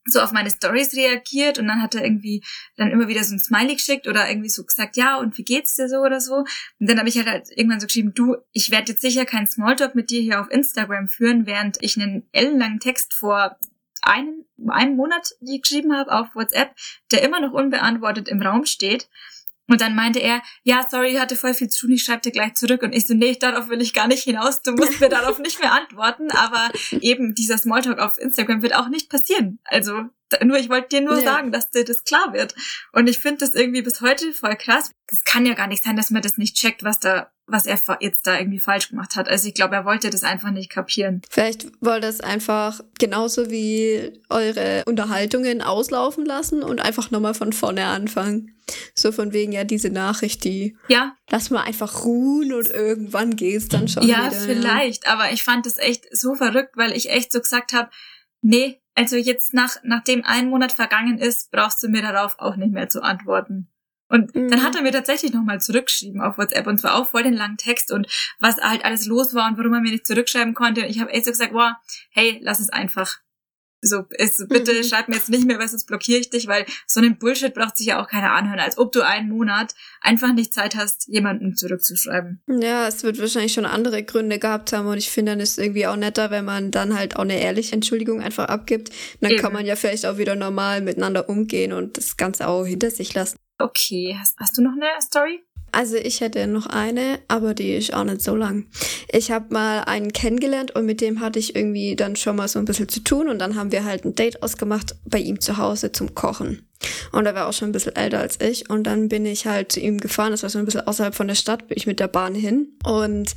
so 0.06 0.20
auf 0.20 0.32
meine 0.32 0.50
Stories 0.50 0.96
reagiert 0.96 1.60
und 1.60 1.68
dann 1.68 1.82
hat 1.82 1.96
er 1.96 2.04
irgendwie 2.04 2.44
dann 2.76 2.92
immer 2.92 3.08
wieder 3.08 3.24
so 3.24 3.36
ein 3.36 3.40
Smiley 3.40 3.76
geschickt 3.76 4.08
oder 4.08 4.30
irgendwie 4.30 4.50
so 4.50 4.64
gesagt, 4.64 4.98
ja, 4.98 5.18
und 5.18 5.38
wie 5.38 5.44
geht's 5.44 5.76
dir 5.76 5.88
so 5.88 5.98
oder 5.98 6.20
so. 6.20 6.46
Und 6.80 6.90
dann 6.90 7.00
habe 7.00 7.10
ich 7.10 7.18
halt, 7.18 7.28
halt 7.28 7.48
irgendwann 7.56 7.80
so 7.80 7.88
geschrieben, 7.88 8.14
du, 8.14 8.36
ich 8.52 8.72
werde 8.72 8.92
jetzt 8.92 9.02
sicher 9.02 9.26
keinen 9.26 9.48
Smalltalk 9.48 9.96
mit 9.96 10.10
dir 10.10 10.22
hier 10.22 10.42
auf 10.42 10.52
Instagram 10.52 11.08
führen, 11.08 11.46
während 11.46 11.78
ich 11.82 12.00
einen 12.00 12.28
ellenlangen 12.32 12.80
Text 12.80 13.14
vor 13.14 13.58
einem, 14.02 14.46
einem 14.68 14.96
Monat 14.96 15.34
geschrieben 15.42 15.96
habe 15.96 16.12
auf 16.12 16.36
WhatsApp, 16.36 16.76
der 17.12 17.24
immer 17.24 17.40
noch 17.40 17.54
unbeantwortet 17.54 18.28
im 18.28 18.42
Raum 18.42 18.66
steht. 18.66 19.08
Und 19.74 19.82
dann 19.82 19.96
meinte 19.96 20.20
er, 20.20 20.44
ja, 20.62 20.86
sorry, 20.88 21.14
ich 21.14 21.20
hatte 21.20 21.36
voll 21.36 21.56
viel 21.56 21.68
zu 21.68 21.82
tun, 21.82 21.96
ich 21.96 22.04
schreibe 22.04 22.22
dir 22.22 22.32
gleich 22.32 22.54
zurück. 22.54 22.84
Und 22.84 22.94
ich 22.94 23.08
so, 23.08 23.16
nee, 23.16 23.36
darauf 23.36 23.70
will 23.70 23.82
ich 23.82 23.92
gar 23.96 24.08
nicht 24.08 24.24
hinaus, 24.24 24.62
du 24.62 24.74
musst 24.74 25.00
mir 25.00 25.10
darauf 25.10 25.40
nicht 25.40 25.60
mehr 25.60 25.72
antworten. 25.72 26.30
Aber 26.30 26.70
eben 26.92 27.34
dieser 27.34 27.58
Smalltalk 27.58 27.98
auf 27.98 28.20
Instagram 28.20 28.62
wird 28.62 28.76
auch 28.76 28.88
nicht 28.88 29.10
passieren. 29.10 29.58
Also 29.64 30.04
nur, 30.44 30.58
ich 30.58 30.70
wollte 30.70 30.90
dir 30.90 31.02
nur 31.02 31.18
ja. 31.18 31.24
sagen, 31.24 31.52
dass 31.52 31.72
dir 31.72 31.84
das 31.84 32.04
klar 32.04 32.34
wird. 32.34 32.54
Und 32.92 33.08
ich 33.08 33.18
finde 33.18 33.40
das 33.40 33.56
irgendwie 33.56 33.82
bis 33.82 34.02
heute 34.02 34.32
voll 34.34 34.56
krass. 34.56 34.92
Es 35.08 35.24
kann 35.24 35.48
ja 35.48 35.56
gar 35.56 35.68
nicht 35.68 35.84
sein, 35.84 35.98
dass 35.98 36.12
man 36.12 36.22
das 36.22 36.38
nicht 36.38 36.56
checkt, 36.56 36.84
was 36.84 37.00
da 37.00 37.33
was 37.46 37.66
er 37.66 37.80
jetzt 38.00 38.26
da 38.26 38.40
irgendwie 38.40 38.60
falsch 38.60 38.90
gemacht 38.90 39.16
hat. 39.16 39.28
Also 39.28 39.48
ich 39.48 39.54
glaube, 39.54 39.76
er 39.76 39.86
wollte 39.86 40.10
das 40.10 40.24
einfach 40.24 40.52
nicht 40.52 40.70
kapieren. 40.70 41.22
Vielleicht 41.30 41.68
wollte 41.82 42.08
es 42.08 42.22
einfach 42.22 42.80
genauso 43.00 43.52
wie 43.52 44.22
eure 44.30 44.84
Unterhaltungen 44.86 45.62
auslaufen 45.62 46.26
lassen 46.26 46.64
und 46.64 46.82
einfach 46.82 47.12
nochmal 47.12 47.34
von 47.34 47.52
vorne 47.52 47.86
anfangen. 47.86 48.56
So 48.96 49.12
von 49.12 49.34
wegen 49.34 49.52
ja 49.52 49.66
diese 49.66 49.90
Nachricht, 49.90 50.46
die 50.46 50.78
ja. 50.88 51.16
lass 51.30 51.50
mal 51.50 51.64
einfach 51.64 52.06
ruhen 52.06 52.54
und 52.54 52.70
irgendwann 52.70 53.36
geht's 53.36 53.68
dann 53.68 53.90
schon. 53.90 54.08
Ja, 54.08 54.28
wieder, 54.28 54.32
vielleicht, 54.32 55.06
ja. 55.06 55.12
aber 55.12 55.32
ich 55.32 55.44
fand 55.44 55.66
es 55.66 55.78
echt 55.78 56.06
so 56.16 56.36
verrückt, 56.36 56.78
weil 56.78 56.94
ich 56.94 57.10
echt 57.10 57.34
so 57.34 57.42
gesagt 57.42 57.74
habe, 57.74 57.90
nee, 58.42 58.82
also 58.96 59.18
jetzt 59.18 59.54
nach, 59.54 59.78
nachdem 59.84 60.24
ein 60.24 60.50
Monat 60.50 60.72
vergangen 60.72 61.18
ist, 61.18 61.52
brauchst 61.52 61.84
du 61.84 61.90
mir 61.90 62.02
darauf 62.02 62.40
auch 62.40 62.56
nicht 62.56 62.72
mehr 62.72 62.88
zu 62.88 63.02
antworten. 63.02 63.70
Und 64.14 64.36
mhm. 64.36 64.52
dann 64.52 64.62
hat 64.62 64.76
er 64.76 64.84
mir 64.84 64.92
tatsächlich 64.92 65.34
nochmal 65.34 65.60
zurückgeschrieben 65.60 66.22
auf 66.22 66.38
WhatsApp 66.38 66.68
und 66.68 66.78
zwar 66.78 66.96
auch 66.96 67.08
voll 67.10 67.24
den 67.24 67.34
langen 67.34 67.58
Text 67.58 67.92
und 67.92 68.06
was 68.40 68.58
halt 68.58 68.86
alles 68.86 69.08
los 69.08 69.34
war 69.34 69.50
und 69.50 69.58
warum 69.58 69.74
er 69.74 69.82
mir 69.82 69.92
nicht 69.92 70.06
zurückschreiben 70.06 70.54
konnte. 70.54 70.82
Und 70.82 70.90
ich 70.90 71.00
habe 71.00 71.10
echt 71.10 71.26
so 71.26 71.32
gesagt, 71.32 71.52
boah, 71.52 71.82
hey, 72.12 72.40
lass 72.44 72.60
es 72.60 72.70
einfach. 72.70 73.18
So, 73.82 74.06
ist, 74.12 74.48
bitte 74.50 74.72
mhm. 74.72 74.84
schreib 74.84 75.08
mir 75.10 75.16
jetzt 75.16 75.30
nicht 75.30 75.46
mehr, 75.46 75.58
weil 75.58 75.68
sonst 75.68 75.88
blockiere 75.88 76.20
ich 76.20 76.30
dich, 76.30 76.48
weil 76.48 76.68
so 76.86 77.00
einen 77.00 77.18
Bullshit 77.18 77.56
braucht 77.56 77.76
sich 77.76 77.88
ja 77.88 78.00
auch 78.00 78.08
keiner 78.08 78.34
anhören, 78.34 78.60
als 78.60 78.78
ob 78.78 78.92
du 78.92 79.02
einen 79.02 79.30
Monat 79.30 79.74
einfach 80.00 80.32
nicht 80.32 80.54
Zeit 80.54 80.76
hast, 80.76 81.08
jemanden 81.08 81.56
zurückzuschreiben. 81.56 82.44
Ja, 82.48 82.88
es 82.88 83.02
wird 83.02 83.20
wahrscheinlich 83.20 83.54
schon 83.54 83.66
andere 83.66 84.04
Gründe 84.04 84.38
gehabt 84.38 84.74
haben 84.74 84.88
und 84.88 85.00
ich 85.00 85.10
finde 85.10 85.32
dann 85.32 85.40
ist 85.40 85.58
irgendwie 85.58 85.88
auch 85.88 85.96
netter, 85.96 86.30
wenn 86.30 86.46
man 86.46 86.70
dann 86.70 86.96
halt 86.96 87.16
auch 87.16 87.24
eine 87.24 87.42
ehrliche 87.42 87.74
Entschuldigung 87.74 88.22
einfach 88.22 88.46
abgibt. 88.46 88.92
dann 89.22 89.32
Eben. 89.32 89.42
kann 89.42 89.54
man 89.54 89.66
ja 89.66 89.76
vielleicht 89.76 90.06
auch 90.06 90.20
wieder 90.20 90.36
normal 90.36 90.82
miteinander 90.82 91.28
umgehen 91.28 91.74
und 91.74 91.98
das 91.98 92.16
Ganze 92.16 92.48
auch 92.48 92.66
hinter 92.66 92.92
sich 92.92 93.12
lassen. 93.16 93.38
Okay, 93.60 94.16
hast, 94.18 94.38
hast 94.40 94.58
du 94.58 94.62
noch 94.62 94.74
eine 94.74 95.02
Story? 95.02 95.44
Also 95.74 95.96
ich 95.96 96.22
hätte 96.22 96.46
noch 96.46 96.68
eine, 96.68 97.20
aber 97.28 97.56
die 97.56 97.74
ist 97.74 97.96
auch 97.96 98.04
nicht 98.04 98.22
so 98.22 98.36
lang. 98.36 98.68
Ich 99.12 99.32
habe 99.32 99.52
mal 99.52 99.80
einen 99.80 100.14
kennengelernt 100.14 100.76
und 100.76 100.86
mit 100.86 101.02
dem 101.02 101.20
hatte 101.20 101.40
ich 101.40 101.56
irgendwie 101.56 101.96
dann 101.96 102.16
schon 102.16 102.36
mal 102.36 102.48
so 102.48 102.60
ein 102.60 102.66
bisschen 102.66 102.88
zu 102.88 103.00
tun 103.00 103.28
und 103.28 103.40
dann 103.40 103.56
haben 103.56 103.72
wir 103.72 103.84
halt 103.84 104.06
ein 104.06 104.14
Date 104.14 104.44
ausgemacht 104.44 104.96
bei 105.04 105.18
ihm 105.18 105.42
zu 105.42 105.58
Hause 105.58 105.92
zum 105.92 106.14
Kochen. 106.14 106.68
Und 107.12 107.26
er 107.26 107.34
war 107.34 107.48
auch 107.48 107.54
schon 107.54 107.70
ein 107.70 107.72
bisschen 107.72 107.96
älter 107.96 108.20
als 108.20 108.40
ich 108.40 108.70
und 108.70 108.84
dann 108.84 109.10
bin 109.10 109.26
ich 109.26 109.48
halt 109.48 109.72
zu 109.72 109.80
ihm 109.80 110.00
gefahren, 110.00 110.30
das 110.30 110.44
war 110.44 110.52
so 110.52 110.60
ein 110.60 110.66
bisschen 110.66 110.86
außerhalb 110.86 111.16
von 111.16 111.28
der 111.28 111.36
Stadt, 111.36 111.68
bin 111.68 111.78
ich 111.78 111.88
mit 111.88 112.00
der 112.00 112.08
Bahn 112.08 112.36
hin 112.36 112.68
und 112.86 113.34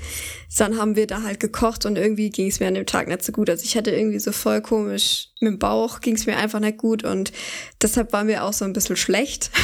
dann 0.59 0.77
haben 0.77 0.95
wir 0.95 1.07
da 1.07 1.23
halt 1.23 1.41
gekocht 1.41 1.87
und 1.87 1.97
irgendwie 1.97 2.29
ging 2.29 2.49
es 2.49 2.61
mir 2.61 2.69
an 2.69 2.75
dem 2.75 2.85
Tag 2.85 3.09
nicht 3.09 3.25
so 3.25 3.33
gut. 3.33 3.49
Also 3.49 3.65
ich 3.65 3.79
hatte 3.79 3.93
irgendwie 3.93 4.19
so 4.19 4.33
voll 4.33 4.61
komisch 4.61 5.29
mit 5.41 5.53
dem 5.53 5.59
Bauch, 5.59 6.01
ging 6.01 6.17
es 6.17 6.27
mir 6.27 6.37
einfach 6.37 6.61
nicht 6.61 6.77
gut 6.77 7.03
und 7.03 7.33
deshalb 7.81 8.13
war 8.13 8.25
mir 8.25 8.45
auch 8.45 8.53
so 8.53 8.67
ein 8.67 8.75
bisschen 8.75 8.97
schlecht. 8.97 9.51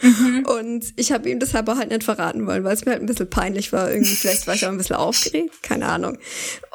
Mhm. 0.00 0.46
Und 0.46 0.92
ich 0.96 1.10
habe 1.12 1.28
ihm 1.28 1.40
das 1.40 1.54
aber 1.54 1.76
halt 1.76 1.90
nicht 1.90 2.04
verraten 2.04 2.46
wollen, 2.46 2.64
weil 2.64 2.74
es 2.74 2.84
mir 2.84 2.92
halt 2.92 3.02
ein 3.02 3.06
bisschen 3.06 3.28
peinlich 3.28 3.72
war. 3.72 3.90
Irgendwie, 3.90 4.14
vielleicht 4.14 4.46
war 4.46 4.54
ich 4.54 4.64
auch 4.64 4.70
ein 4.70 4.78
bisschen 4.78 4.96
aufgeregt, 4.96 5.62
keine 5.62 5.86
Ahnung. 5.86 6.18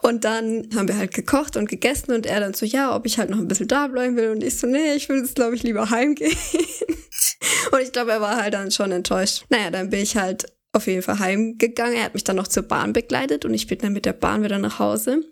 Und 0.01 0.25
dann 0.25 0.67
haben 0.75 0.87
wir 0.87 0.97
halt 0.97 1.13
gekocht 1.13 1.55
und 1.55 1.69
gegessen 1.69 2.11
und 2.11 2.25
er 2.25 2.41
dann 2.41 2.53
so, 2.53 2.65
ja, 2.65 2.95
ob 2.95 3.05
ich 3.05 3.17
halt 3.17 3.29
noch 3.29 3.37
ein 3.37 3.47
bisschen 3.47 3.69
da 3.69 3.87
bleiben 3.87 4.17
will. 4.17 4.31
Und 4.31 4.43
ich 4.43 4.57
so, 4.57 4.67
nee, 4.67 4.93
ich 4.95 5.07
will 5.07 5.19
jetzt, 5.19 5.35
glaube 5.35 5.55
ich, 5.55 5.63
lieber 5.63 5.89
heimgehen. 5.89 6.35
und 7.71 7.81
ich 7.81 7.91
glaube, 7.91 8.11
er 8.11 8.21
war 8.21 8.41
halt 8.41 8.53
dann 8.53 8.71
schon 8.71 8.91
enttäuscht. 8.91 9.45
Naja, 9.49 9.71
dann 9.71 9.89
bin 9.89 10.01
ich 10.01 10.17
halt 10.17 10.45
auf 10.73 10.87
jeden 10.87 11.03
Fall 11.03 11.19
heimgegangen. 11.19 11.95
Er 11.95 12.05
hat 12.05 12.13
mich 12.13 12.23
dann 12.23 12.35
noch 12.35 12.47
zur 12.47 12.63
Bahn 12.63 12.93
begleitet 12.93 13.45
und 13.45 13.53
ich 13.53 13.67
bin 13.67 13.77
dann 13.77 13.93
mit 13.93 14.05
der 14.05 14.13
Bahn 14.13 14.43
wieder 14.43 14.57
nach 14.57 14.79
Hause. 14.79 15.23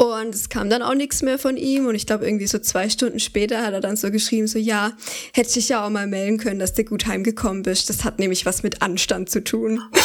Und 0.00 0.34
es 0.34 0.48
kam 0.48 0.70
dann 0.70 0.80
auch 0.80 0.94
nichts 0.94 1.20
mehr 1.20 1.38
von 1.38 1.58
ihm. 1.58 1.86
Und 1.86 1.94
ich 1.94 2.06
glaube, 2.06 2.24
irgendwie 2.24 2.46
so 2.46 2.58
zwei 2.58 2.88
Stunden 2.88 3.20
später 3.20 3.60
hat 3.60 3.74
er 3.74 3.80
dann 3.80 3.96
so 3.96 4.10
geschrieben, 4.10 4.46
so 4.46 4.58
ja, 4.58 4.92
hätte 5.34 5.48
ich 5.48 5.54
dich 5.54 5.68
ja 5.68 5.84
auch 5.84 5.90
mal 5.90 6.06
melden 6.06 6.38
können, 6.38 6.58
dass 6.58 6.72
du 6.72 6.84
gut 6.84 7.06
heimgekommen 7.06 7.62
bist. 7.62 7.90
Das 7.90 8.02
hat 8.02 8.18
nämlich 8.18 8.46
was 8.46 8.62
mit 8.62 8.80
Anstand 8.80 9.28
zu 9.28 9.44
tun. 9.44 9.82
was? 9.92 10.00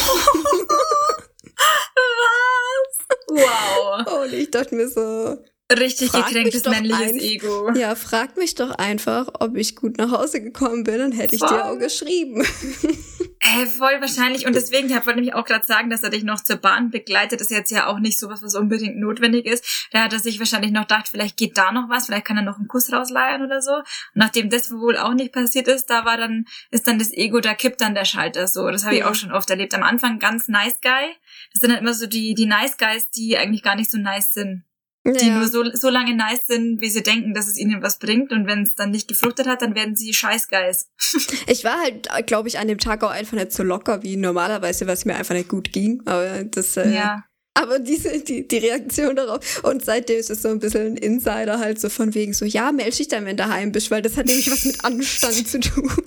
Wow. 3.29 4.23
Und 4.23 4.33
ich 4.33 4.51
dachte 4.51 4.75
mir 4.75 4.89
so, 4.89 5.37
Richtig 5.71 6.11
gekränktes 6.11 6.65
männliches 6.65 7.11
ein, 7.13 7.19
Ego. 7.19 7.71
Ja, 7.71 7.95
frag 7.95 8.35
mich 8.37 8.53
doch 8.53 8.71
einfach, 8.71 9.29
ob 9.39 9.55
ich 9.55 9.77
gut 9.77 9.97
nach 9.97 10.11
Hause 10.11 10.41
gekommen 10.41 10.83
bin, 10.83 10.99
dann 10.99 11.11
hätte 11.13 11.35
ich 11.35 11.39
voll. 11.39 11.49
dir 11.49 11.65
auch 11.65 11.79
geschrieben. 11.79 12.45
Äh, 13.53 13.65
voll 13.67 14.01
wahrscheinlich. 14.01 14.45
Und 14.45 14.55
deswegen, 14.55 14.89
ich 14.89 14.95
wollte 14.95 15.15
nämlich 15.15 15.33
auch 15.33 15.45
gerade 15.45 15.65
sagen, 15.65 15.89
dass 15.89 16.03
er 16.03 16.09
dich 16.09 16.23
noch 16.23 16.41
zur 16.41 16.57
Bahn 16.57 16.89
begleitet, 16.89 17.41
ist 17.41 17.51
jetzt 17.51 17.71
ja 17.71 17.87
auch 17.87 17.99
nicht 17.99 18.19
so 18.19 18.29
was, 18.29 18.41
was 18.41 18.55
unbedingt 18.55 18.97
notwendig 18.97 19.45
ist. 19.45 19.87
Da 19.91 20.03
hat 20.03 20.13
er 20.13 20.19
sich 20.19 20.39
wahrscheinlich 20.39 20.71
noch 20.71 20.81
gedacht, 20.81 21.07
vielleicht 21.09 21.37
geht 21.37 21.57
da 21.57 21.71
noch 21.71 21.89
was, 21.89 22.07
vielleicht 22.07 22.25
kann 22.25 22.37
er 22.37 22.43
noch 22.43 22.57
einen 22.57 22.67
Kuss 22.67 22.91
rausleiern 22.91 23.43
oder 23.43 23.61
so. 23.61 23.75
Und 23.75 23.85
nachdem 24.15 24.49
das 24.49 24.71
wohl 24.71 24.97
auch 24.97 25.13
nicht 25.13 25.31
passiert 25.31 25.67
ist, 25.67 25.89
da 25.89 26.05
war 26.05 26.17
dann, 26.17 26.45
ist 26.71 26.87
dann 26.87 26.99
das 26.99 27.11
Ego, 27.11 27.39
da 27.39 27.53
kippt 27.53 27.81
dann 27.81 27.95
der 27.95 28.05
Schalter 28.05 28.47
so. 28.47 28.69
Das 28.69 28.83
habe 28.83 28.95
ich 28.95 29.03
auch 29.03 29.15
schon 29.15 29.31
oft 29.31 29.49
erlebt. 29.49 29.73
Am 29.73 29.83
Anfang 29.83 30.19
ganz 30.19 30.47
nice 30.47 30.81
guy. 30.81 31.15
Das 31.53 31.61
sind 31.61 31.71
dann 31.71 31.79
immer 31.79 31.93
so 31.93 32.07
die, 32.07 32.33
die 32.33 32.47
nice 32.47 32.77
guys, 32.77 33.09
die 33.11 33.37
eigentlich 33.37 33.63
gar 33.63 33.75
nicht 33.75 33.91
so 33.91 33.97
nice 33.97 34.33
sind 34.33 34.64
die 35.13 35.27
ja. 35.27 35.37
nur 35.37 35.47
so, 35.47 35.63
so 35.73 35.89
lange 35.89 36.15
nice 36.15 36.47
sind, 36.47 36.81
wie 36.81 36.89
sie 36.89 37.03
denken, 37.03 37.33
dass 37.33 37.47
es 37.47 37.57
ihnen 37.57 37.83
was 37.83 37.99
bringt. 37.99 38.31
Und 38.31 38.47
wenn 38.47 38.63
es 38.63 38.73
dann 38.73 38.91
nicht 38.91 39.07
gefruchtet 39.07 39.47
hat, 39.47 39.61
dann 39.61 39.75
werden 39.75 39.95
sie 39.95 40.13
Scheißgeist. 40.13 40.89
ich 41.47 41.63
war 41.63 41.79
halt, 41.79 42.09
glaube 42.25 42.47
ich, 42.47 42.57
an 42.57 42.67
dem 42.67 42.79
Tag 42.79 43.03
auch 43.03 43.11
einfach 43.11 43.37
nicht 43.37 43.51
so 43.51 43.63
locker 43.63 44.01
wie 44.01 44.17
normalerweise, 44.17 44.87
was 44.87 45.05
mir 45.05 45.15
einfach 45.15 45.35
nicht 45.35 45.49
gut 45.49 45.71
ging. 45.71 46.01
Aber 46.05 46.43
das, 46.43 46.75
äh, 46.77 46.91
ja. 46.91 47.23
Aber 47.53 47.79
diese, 47.79 48.19
die, 48.19 48.47
die 48.47 48.57
Reaktion 48.57 49.15
darauf. 49.15 49.63
Und 49.63 49.85
seitdem 49.85 50.19
ist 50.19 50.29
es 50.29 50.41
so 50.41 50.49
ein 50.49 50.59
bisschen 50.59 50.93
ein 50.93 50.97
Insider 50.97 51.59
halt 51.59 51.79
so 51.79 51.89
von 51.89 52.13
wegen 52.13 52.33
so, 52.33 52.43
ja, 52.43 52.71
melde 52.71 52.97
dich 52.97 53.07
dann, 53.07 53.25
wenn 53.25 53.37
du 53.37 53.43
daheim 53.43 53.71
bist, 53.71 53.91
weil 53.91 54.01
das 54.01 54.17
hat 54.17 54.25
nämlich 54.25 54.51
was 54.51 54.65
mit 54.65 54.83
Anstand 54.83 55.47
zu 55.47 55.59
tun. 55.59 55.89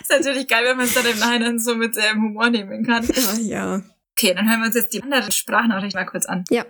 ist 0.00 0.10
natürlich 0.10 0.48
geil, 0.48 0.64
wenn 0.64 0.76
man 0.76 0.86
es 0.86 0.94
dann 0.94 1.06
im 1.06 1.18
Nachhinein 1.18 1.58
so 1.58 1.74
mit 1.74 1.96
ähm, 1.96 2.22
Humor 2.22 2.50
nehmen 2.50 2.86
kann. 2.86 3.06
Ja, 3.06 3.34
ja. 3.40 3.82
Okay, 4.12 4.34
dann 4.34 4.48
hören 4.48 4.60
wir 4.60 4.66
uns 4.66 4.74
jetzt 4.74 4.94
die 4.94 5.02
andere 5.02 5.30
Sprachnachricht 5.30 5.94
mal 5.94 6.06
kurz 6.06 6.26
an. 6.26 6.44
Ja. 6.50 6.64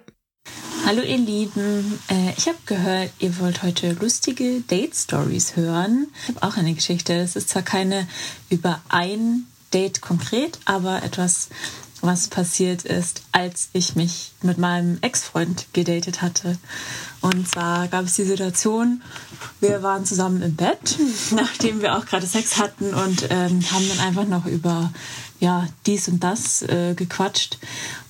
Hallo 0.88 1.02
ihr 1.02 1.18
Lieben, 1.18 1.98
äh, 2.08 2.32
ich 2.38 2.48
habe 2.48 2.56
gehört, 2.64 3.10
ihr 3.18 3.38
wollt 3.40 3.62
heute 3.62 3.92
lustige 3.92 4.62
Date-Stories 4.62 5.54
hören. 5.54 6.06
Ich 6.22 6.34
habe 6.34 6.46
auch 6.46 6.56
eine 6.56 6.72
Geschichte. 6.72 7.12
Es 7.12 7.36
ist 7.36 7.50
zwar 7.50 7.60
keine 7.60 8.08
über 8.48 8.80
ein 8.88 9.44
Date 9.74 10.00
konkret, 10.00 10.58
aber 10.64 11.02
etwas, 11.02 11.50
was 12.00 12.28
passiert 12.28 12.84
ist, 12.84 13.20
als 13.32 13.68
ich 13.74 13.96
mich 13.96 14.32
mit 14.40 14.56
meinem 14.56 14.96
Ex-Freund 15.02 15.66
gedatet 15.74 16.22
hatte. 16.22 16.56
Und 17.20 17.46
zwar 17.46 17.88
gab 17.88 18.06
es 18.06 18.14
die 18.14 18.24
Situation, 18.24 19.02
wir 19.60 19.82
waren 19.82 20.06
zusammen 20.06 20.40
im 20.40 20.56
Bett, 20.56 20.96
nachdem 21.32 21.82
wir 21.82 21.98
auch 21.98 22.06
gerade 22.06 22.26
Sex 22.26 22.56
hatten 22.56 22.94
und 22.94 23.24
ähm, 23.28 23.60
haben 23.70 23.88
dann 23.90 24.00
einfach 24.00 24.26
noch 24.26 24.46
über 24.46 24.90
ja, 25.40 25.68
dies 25.86 26.08
und 26.08 26.20
das 26.24 26.62
äh, 26.62 26.94
gequatscht. 26.94 27.58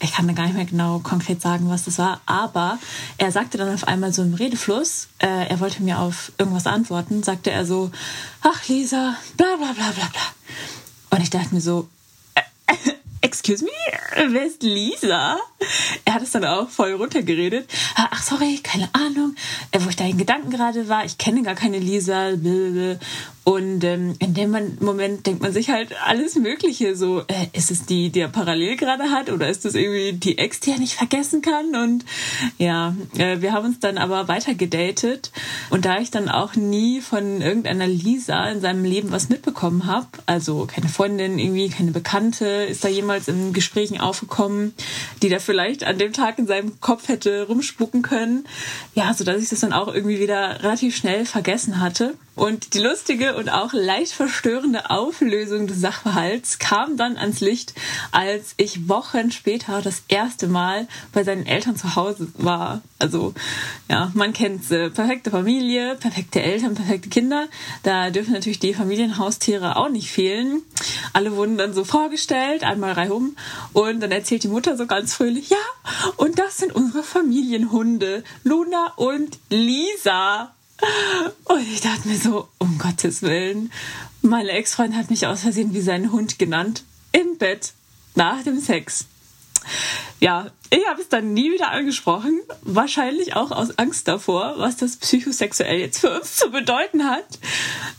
Ich 0.00 0.12
kann 0.12 0.26
mir 0.26 0.34
gar 0.34 0.44
nicht 0.44 0.56
mehr 0.56 0.64
genau 0.64 0.98
konkret 1.00 1.42
sagen, 1.42 1.68
was 1.68 1.84
das 1.84 1.98
war, 1.98 2.20
aber 2.26 2.78
er 3.18 3.32
sagte 3.32 3.58
dann 3.58 3.72
auf 3.72 3.86
einmal 3.86 4.12
so 4.12 4.22
im 4.22 4.34
Redefluss, 4.34 5.08
äh, 5.18 5.48
er 5.48 5.60
wollte 5.60 5.82
mir 5.82 5.98
auf 5.98 6.32
irgendwas 6.38 6.66
antworten, 6.66 7.22
sagte 7.22 7.50
er 7.50 7.66
so, 7.66 7.90
ach 8.42 8.66
Lisa, 8.68 9.16
bla 9.36 9.56
bla 9.56 9.72
bla 9.72 9.90
bla 9.90 10.08
bla. 10.12 10.22
Und 11.10 11.22
ich 11.22 11.30
dachte 11.30 11.54
mir 11.54 11.60
so, 11.60 11.88
äh, 12.34 12.42
excuse 13.20 13.64
me, 13.64 14.32
wer 14.32 14.46
ist 14.46 14.62
Lisa? 14.62 15.38
Er 16.04 16.14
hat 16.14 16.22
es 16.22 16.30
dann 16.30 16.44
auch 16.44 16.68
voll 16.68 16.92
runtergeredet. 16.92 17.68
Ach, 17.96 18.22
sorry, 18.22 18.60
keine 18.62 18.88
Ahnung, 18.94 19.34
äh, 19.72 19.80
wo 19.80 19.88
ich 19.88 19.96
da 19.96 20.04
in 20.04 20.16
Gedanken 20.16 20.50
gerade 20.50 20.88
war. 20.88 21.04
Ich 21.04 21.18
kenne 21.18 21.42
gar 21.42 21.54
keine 21.54 21.78
Lisa. 21.78 22.30
Und 23.44 23.82
ähm, 23.82 24.14
in 24.18 24.34
dem 24.34 24.54
Moment 24.80 25.26
denkt 25.26 25.40
man 25.40 25.52
sich 25.52 25.70
halt 25.70 25.94
alles 26.04 26.36
Mögliche. 26.36 26.94
So, 26.94 27.20
äh, 27.20 27.48
ist 27.54 27.70
es 27.70 27.86
die, 27.86 28.10
die 28.10 28.20
er 28.20 28.28
parallel 28.28 28.76
gerade 28.76 29.10
hat? 29.10 29.30
Oder 29.30 29.48
ist 29.48 29.64
es 29.64 29.74
irgendwie 29.74 30.12
die 30.12 30.38
Ex, 30.38 30.60
die 30.60 30.70
er 30.70 30.78
nicht 30.78 30.94
vergessen 30.94 31.40
kann? 31.40 31.74
Und 31.74 32.04
ja, 32.58 32.94
äh, 33.16 33.40
wir 33.40 33.52
haben 33.52 33.66
uns 33.66 33.80
dann 33.80 33.96
aber 33.96 34.28
weiter 34.28 34.54
gedatet. 34.54 35.32
Und 35.70 35.86
da 35.86 35.98
ich 35.98 36.10
dann 36.10 36.28
auch 36.28 36.56
nie 36.56 37.00
von 37.00 37.40
irgendeiner 37.40 37.86
Lisa 37.86 38.50
in 38.50 38.60
seinem 38.60 38.84
Leben 38.84 39.10
was 39.12 39.28
mitbekommen 39.30 39.86
habe, 39.86 40.08
also 40.26 40.66
keine 40.66 40.88
Freundin, 40.88 41.38
irgendwie 41.38 41.70
keine 41.70 41.92
Bekannte, 41.92 42.44
ist 42.44 42.84
da 42.84 42.88
jemals 42.88 43.28
in 43.28 43.52
Gesprächen 43.54 43.98
aufgekommen, 43.98 44.74
die 45.22 45.30
da 45.30 45.38
vielleicht 45.48 45.84
an 45.84 45.96
dem 45.96 46.12
Tag 46.12 46.38
in 46.38 46.46
seinem 46.46 46.78
Kopf 46.78 47.08
hätte 47.08 47.46
rumspucken 47.46 48.02
können. 48.02 48.46
Ja, 48.94 49.14
so 49.14 49.24
dass 49.24 49.42
ich 49.42 49.48
das 49.48 49.60
dann 49.60 49.72
auch 49.72 49.88
irgendwie 49.88 50.20
wieder 50.20 50.62
relativ 50.62 50.94
schnell 50.94 51.24
vergessen 51.24 51.80
hatte. 51.80 52.12
Und 52.38 52.74
die 52.74 52.78
lustige 52.78 53.34
und 53.34 53.48
auch 53.48 53.72
leicht 53.72 54.12
verstörende 54.12 54.90
Auflösung 54.90 55.66
des 55.66 55.80
Sachverhalts 55.80 56.60
kam 56.60 56.96
dann 56.96 57.16
ans 57.16 57.40
Licht, 57.40 57.74
als 58.12 58.54
ich 58.58 58.88
Wochen 58.88 59.32
später 59.32 59.82
das 59.82 60.04
erste 60.06 60.46
Mal 60.46 60.86
bei 61.12 61.24
seinen 61.24 61.46
Eltern 61.46 61.74
zu 61.74 61.96
Hause 61.96 62.28
war. 62.34 62.80
Also, 63.00 63.34
ja, 63.90 64.12
man 64.14 64.32
kennt 64.32 64.70
äh, 64.70 64.88
perfekte 64.88 65.32
Familie, 65.32 65.96
perfekte 65.96 66.40
Eltern, 66.40 66.76
perfekte 66.76 67.08
Kinder. 67.08 67.48
Da 67.82 68.10
dürfen 68.10 68.34
natürlich 68.34 68.60
die 68.60 68.72
Familienhaustiere 68.72 69.74
auch 69.74 69.88
nicht 69.88 70.12
fehlen. 70.12 70.62
Alle 71.12 71.34
wurden 71.34 71.58
dann 71.58 71.74
so 71.74 71.82
vorgestellt, 71.82 72.62
einmal 72.62 72.92
reihum. 72.92 73.36
Und 73.72 73.98
dann 73.98 74.12
erzählt 74.12 74.44
die 74.44 74.48
Mutter 74.48 74.76
so 74.76 74.86
ganz 74.86 75.12
fröhlich, 75.12 75.50
ja, 75.50 75.56
und 76.16 76.38
das 76.38 76.58
sind 76.58 76.72
unsere 76.72 77.02
Familienhunde, 77.02 78.22
Luna 78.44 78.92
und 78.94 79.40
Lisa. 79.50 80.54
Und 81.44 81.60
ich 81.72 81.80
dachte 81.80 82.08
mir 82.08 82.18
so, 82.18 82.48
um 82.58 82.78
Gottes 82.78 83.22
Willen, 83.22 83.72
meine 84.22 84.50
Ex-Freund 84.50 84.94
hat 84.94 85.10
mich 85.10 85.26
aus 85.26 85.42
Versehen 85.42 85.74
wie 85.74 85.80
seinen 85.80 86.12
Hund 86.12 86.38
genannt. 86.38 86.84
Im 87.12 87.38
Bett. 87.38 87.72
Nach 88.14 88.42
dem 88.42 88.60
Sex. 88.60 89.06
Ja, 90.20 90.50
ich 90.70 90.86
habe 90.88 91.00
es 91.00 91.08
dann 91.08 91.32
nie 91.32 91.52
wieder 91.52 91.70
angesprochen. 91.70 92.40
Wahrscheinlich 92.62 93.36
auch 93.36 93.50
aus 93.50 93.78
Angst 93.78 94.08
davor, 94.08 94.54
was 94.58 94.76
das 94.76 94.96
psychosexuell 94.96 95.78
jetzt 95.78 96.00
für 96.00 96.18
uns 96.18 96.36
zu 96.36 96.50
bedeuten 96.50 97.04
hat. 97.04 97.26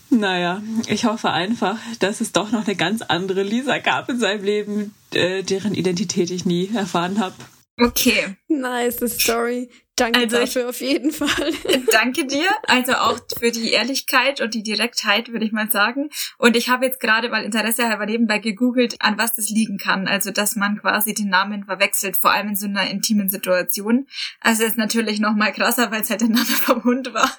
Naja, 0.09 0.61
ich 0.87 1.05
hoffe 1.05 1.31
einfach, 1.31 1.77
dass 1.99 2.21
es 2.21 2.31
doch 2.31 2.51
noch 2.51 2.65
eine 2.65 2.75
ganz 2.75 3.01
andere 3.01 3.43
Lisa 3.43 3.77
gab 3.77 4.09
in 4.09 4.19
seinem 4.19 4.43
Leben, 4.43 4.93
äh, 5.13 5.43
deren 5.43 5.73
Identität 5.73 6.31
ich 6.31 6.45
nie 6.45 6.69
erfahren 6.73 7.19
habe. 7.19 7.35
Okay. 7.79 8.35
Nice 8.47 8.99
Story. 9.07 9.69
Danke 9.99 10.19
also 10.19 10.37
dafür 10.37 10.61
ich, 10.61 10.67
auf 10.67 10.81
jeden 10.81 11.11
Fall. 11.11 11.51
Danke 11.91 12.25
dir. 12.25 12.47
Also 12.67 12.93
auch 12.93 13.19
für 13.37 13.51
die 13.51 13.71
Ehrlichkeit 13.71 14.39
und 14.39 14.53
die 14.53 14.63
Direktheit, 14.63 15.31
würde 15.31 15.45
ich 15.45 15.51
mal 15.51 15.69
sagen. 15.69 16.09
Und 16.37 16.55
ich 16.55 16.69
habe 16.69 16.85
jetzt 16.85 17.01
gerade 17.01 17.29
mal 17.29 17.43
Interesse 17.43 17.89
halber 17.89 18.05
nebenbei 18.05 18.39
gegoogelt, 18.39 18.95
an 18.99 19.17
was 19.17 19.35
das 19.35 19.49
liegen 19.49 19.77
kann. 19.77 20.07
Also, 20.07 20.31
dass 20.31 20.55
man 20.55 20.79
quasi 20.79 21.13
den 21.13 21.29
Namen 21.29 21.65
verwechselt, 21.65 22.15
vor 22.15 22.31
allem 22.31 22.49
in 22.49 22.55
so 22.55 22.67
einer 22.67 22.89
intimen 22.89 23.29
Situation. 23.29 24.07
Also 24.39 24.63
ist 24.63 24.77
natürlich 24.77 25.19
noch 25.19 25.35
mal 25.35 25.51
krasser, 25.51 25.91
weil 25.91 26.01
es 26.01 26.09
halt 26.09 26.21
der 26.21 26.29
Name 26.29 26.45
vom 26.45 26.83
Hund 26.83 27.13
war. 27.13 27.29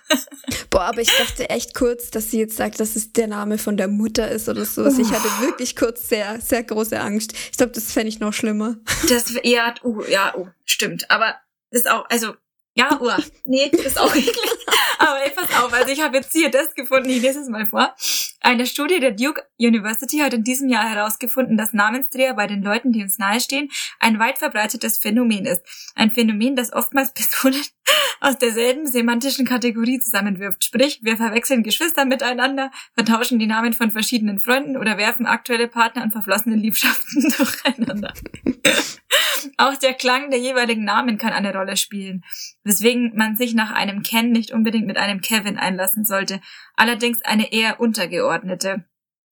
Boah, 0.68 0.82
aber 0.82 1.00
ich 1.00 1.16
dachte 1.16 1.48
echt 1.48 1.74
kurz, 1.74 2.10
dass 2.10 2.30
sie 2.30 2.40
jetzt 2.40 2.56
sagt, 2.56 2.78
dass 2.78 2.94
es 2.94 3.12
der 3.12 3.26
Name 3.26 3.56
von 3.56 3.78
der 3.78 3.88
Mutter 3.88 4.30
ist 4.30 4.48
oder 4.48 4.64
so. 4.66 4.84
Also 4.84 5.00
ich 5.00 5.10
hatte 5.10 5.28
wirklich 5.40 5.76
kurz 5.76 6.08
sehr, 6.08 6.40
sehr 6.40 6.62
große 6.62 7.00
Angst. 7.00 7.32
Ich 7.50 7.56
glaube, 7.56 7.72
das 7.72 7.92
fände 7.92 8.08
ich 8.08 8.20
noch 8.20 8.34
schlimmer. 8.34 8.76
Das 9.08 9.30
eher, 9.30 9.74
oh, 9.82 10.02
ja, 10.08 10.34
oh, 10.36 10.48
stimmt. 10.66 11.10
Aber 11.10 11.36
das 11.70 11.82
ist 11.82 11.90
auch, 11.90 12.04
also 12.10 12.34
ja, 12.80 12.98
uah. 13.00 13.18
Nee, 13.44 13.66
ist 13.66 13.98
auch 13.98 14.14
eklig. 14.14 14.36
Aber 14.98 15.22
ey, 15.22 15.30
pass 15.30 15.48
auf, 15.62 15.72
also 15.72 15.90
ich 15.90 16.00
habe 16.02 16.18
jetzt 16.18 16.32
hier 16.32 16.50
das 16.50 16.74
gefunden, 16.74 17.08
ich 17.08 17.22
lese 17.22 17.40
es 17.40 17.48
mal 17.48 17.66
vor. 17.66 17.94
Eine 18.40 18.66
Studie 18.66 19.00
der 19.00 19.12
Duke 19.12 19.42
University 19.58 20.18
hat 20.18 20.34
in 20.34 20.44
diesem 20.44 20.68
Jahr 20.68 20.88
herausgefunden, 20.88 21.56
dass 21.56 21.72
Namensdreher 21.72 22.34
bei 22.34 22.46
den 22.46 22.62
Leuten, 22.62 22.92
die 22.92 23.02
uns 23.02 23.18
nahestehen, 23.18 23.70
ein 23.98 24.18
weit 24.18 24.38
verbreitetes 24.38 24.98
Phänomen 24.98 25.46
ist. 25.46 25.62
Ein 25.94 26.10
Phänomen, 26.10 26.56
das 26.56 26.72
oftmals 26.72 27.12
Personen 27.14 27.62
aus 28.20 28.38
derselben 28.38 28.86
semantischen 28.86 29.46
Kategorie 29.46 30.00
zusammenwirft. 30.00 30.64
Sprich, 30.64 31.00
wir 31.02 31.16
verwechseln 31.16 31.62
Geschwister 31.62 32.04
miteinander, 32.04 32.70
vertauschen 32.94 33.38
die 33.38 33.46
Namen 33.46 33.72
von 33.72 33.90
verschiedenen 33.90 34.38
Freunden 34.38 34.76
oder 34.76 34.98
werfen 34.98 35.26
aktuelle 35.26 35.68
Partner 35.68 36.02
und 36.02 36.12
verflossene 36.12 36.56
Liebschaften 36.56 37.22
durcheinander. 37.36 38.12
Auch 39.60 39.76
der 39.76 39.92
Klang 39.92 40.30
der 40.30 40.40
jeweiligen 40.40 40.84
Namen 40.84 41.18
kann 41.18 41.34
eine 41.34 41.52
Rolle 41.52 41.76
spielen, 41.76 42.24
weswegen 42.64 43.14
man 43.14 43.36
sich 43.36 43.52
nach 43.52 43.70
einem 43.70 44.02
Ken 44.02 44.32
nicht 44.32 44.52
unbedingt 44.52 44.86
mit 44.86 44.96
einem 44.96 45.20
Kevin 45.20 45.58
einlassen 45.58 46.06
sollte, 46.06 46.40
allerdings 46.76 47.20
eine 47.26 47.52
eher 47.52 47.78
untergeordnete. 47.78 48.86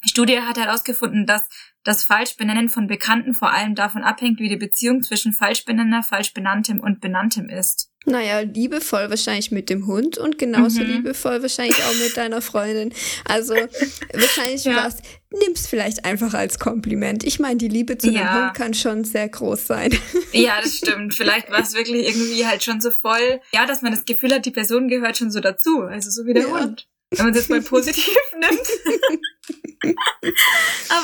Die 0.04 0.10
Studie 0.10 0.42
hat 0.42 0.58
herausgefunden, 0.58 1.24
dass 1.24 1.48
das 1.82 2.04
Falschbenennen 2.04 2.68
von 2.68 2.88
Bekannten 2.88 3.32
vor 3.32 3.52
allem 3.52 3.74
davon 3.74 4.04
abhängt, 4.04 4.38
wie 4.38 4.50
die 4.50 4.58
Beziehung 4.58 5.00
zwischen 5.00 5.32
Falschbenenner, 5.32 6.02
Falschbenanntem 6.02 6.80
und 6.80 7.00
Benanntem 7.00 7.48
ist. 7.48 7.90
Naja, 8.08 8.40
liebevoll 8.40 9.10
wahrscheinlich 9.10 9.50
mit 9.50 9.68
dem 9.70 9.86
Hund 9.86 10.16
und 10.18 10.38
genauso 10.38 10.80
Mhm. 10.80 10.86
liebevoll 10.86 11.42
wahrscheinlich 11.42 11.76
auch 11.82 11.94
mit 12.02 12.16
deiner 12.16 12.40
Freundin. 12.42 12.92
Also 13.24 13.54
wahrscheinlich 14.12 14.64
Ja. 14.64 14.84
was. 14.86 14.96
Nimm's 15.30 15.66
vielleicht 15.66 16.06
einfach 16.06 16.32
als 16.32 16.58
Kompliment. 16.58 17.22
Ich 17.22 17.38
meine, 17.38 17.56
die 17.58 17.68
Liebe 17.68 17.98
zu 17.98 18.10
Ja. 18.10 18.20
einem 18.30 18.44
Hund 18.46 18.54
kann 18.54 18.74
schon 18.74 19.04
sehr 19.04 19.28
groß 19.28 19.66
sein. 19.66 19.90
Ja, 20.32 20.60
das 20.62 20.76
stimmt. 20.76 21.14
Vielleicht 21.14 21.50
war 21.50 21.60
es 21.60 21.74
wirklich 21.74 22.06
irgendwie 22.06 22.44
halt 22.46 22.62
schon 22.62 22.80
so 22.80 22.90
voll, 22.90 23.40
ja, 23.52 23.64
dass 23.66 23.82
man 23.82 23.92
das 23.92 24.04
Gefühl 24.04 24.32
hat, 24.34 24.44
die 24.46 24.50
Person 24.50 24.88
gehört 24.88 25.16
schon 25.16 25.30
so 25.30 25.40
dazu. 25.40 25.82
Also 25.82 26.10
so 26.10 26.26
wie 26.26 26.34
der 26.34 26.44
Ja. 26.48 26.60
Hund. 26.60 26.86
Wenn 27.10 27.24
man 27.26 27.34
es 27.34 27.40
jetzt 27.40 27.50
mal 27.50 27.62
positiv 27.62 28.06
nimmt. 28.38 29.96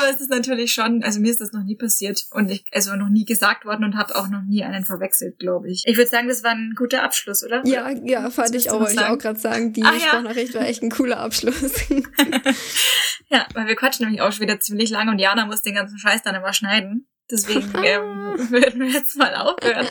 Aber 0.04 0.14
es 0.14 0.20
ist 0.20 0.30
natürlich 0.30 0.72
schon, 0.72 1.02
also 1.02 1.20
mir 1.20 1.30
ist 1.30 1.40
das 1.40 1.52
noch 1.52 1.62
nie 1.62 1.76
passiert 1.76 2.26
und 2.30 2.50
ich, 2.50 2.64
also 2.72 2.94
noch 2.94 3.08
nie 3.08 3.24
gesagt 3.24 3.64
worden 3.64 3.84
und 3.84 3.96
habe 3.96 4.14
auch 4.16 4.28
noch 4.28 4.42
nie 4.42 4.62
einen 4.64 4.84
verwechselt, 4.84 5.38
glaube 5.38 5.70
ich. 5.70 5.82
Ich 5.86 5.96
würde 5.96 6.10
sagen, 6.10 6.28
das 6.28 6.44
war 6.44 6.50
ein 6.50 6.74
guter 6.76 7.02
Abschluss, 7.02 7.42
oder? 7.44 7.62
Ja, 7.64 7.88
ja, 7.90 8.28
fand 8.30 8.52
willst 8.52 8.66
ich 8.66 8.70
auch, 8.70 8.80
wollte 8.80 8.94
ich 8.94 9.00
auch 9.00 9.18
gerade 9.18 9.38
sagen. 9.38 9.72
Die 9.72 9.82
Ah, 9.82 9.92
ja. 9.92 10.00
Sprachnachricht 10.00 10.54
war 10.54 10.62
echt 10.62 10.82
ein 10.82 10.90
cooler 10.90 11.18
Abschluss. 11.18 11.72
Ja, 13.30 13.46
weil 13.54 13.66
wir 13.66 13.74
quatschen 13.74 14.04
nämlich 14.04 14.20
auch 14.20 14.30
schon 14.32 14.42
wieder 14.42 14.60
ziemlich 14.60 14.90
lange 14.90 15.10
und 15.10 15.18
Jana 15.18 15.46
muss 15.46 15.62
den 15.62 15.74
ganzen 15.74 15.98
Scheiß 15.98 16.22
dann 16.22 16.34
immer 16.34 16.52
schneiden. 16.52 17.08
Deswegen 17.34 17.72
ähm, 17.84 18.36
würden 18.50 18.80
wir 18.80 18.88
jetzt 18.88 19.16
mal 19.16 19.34
aufhören. 19.34 19.86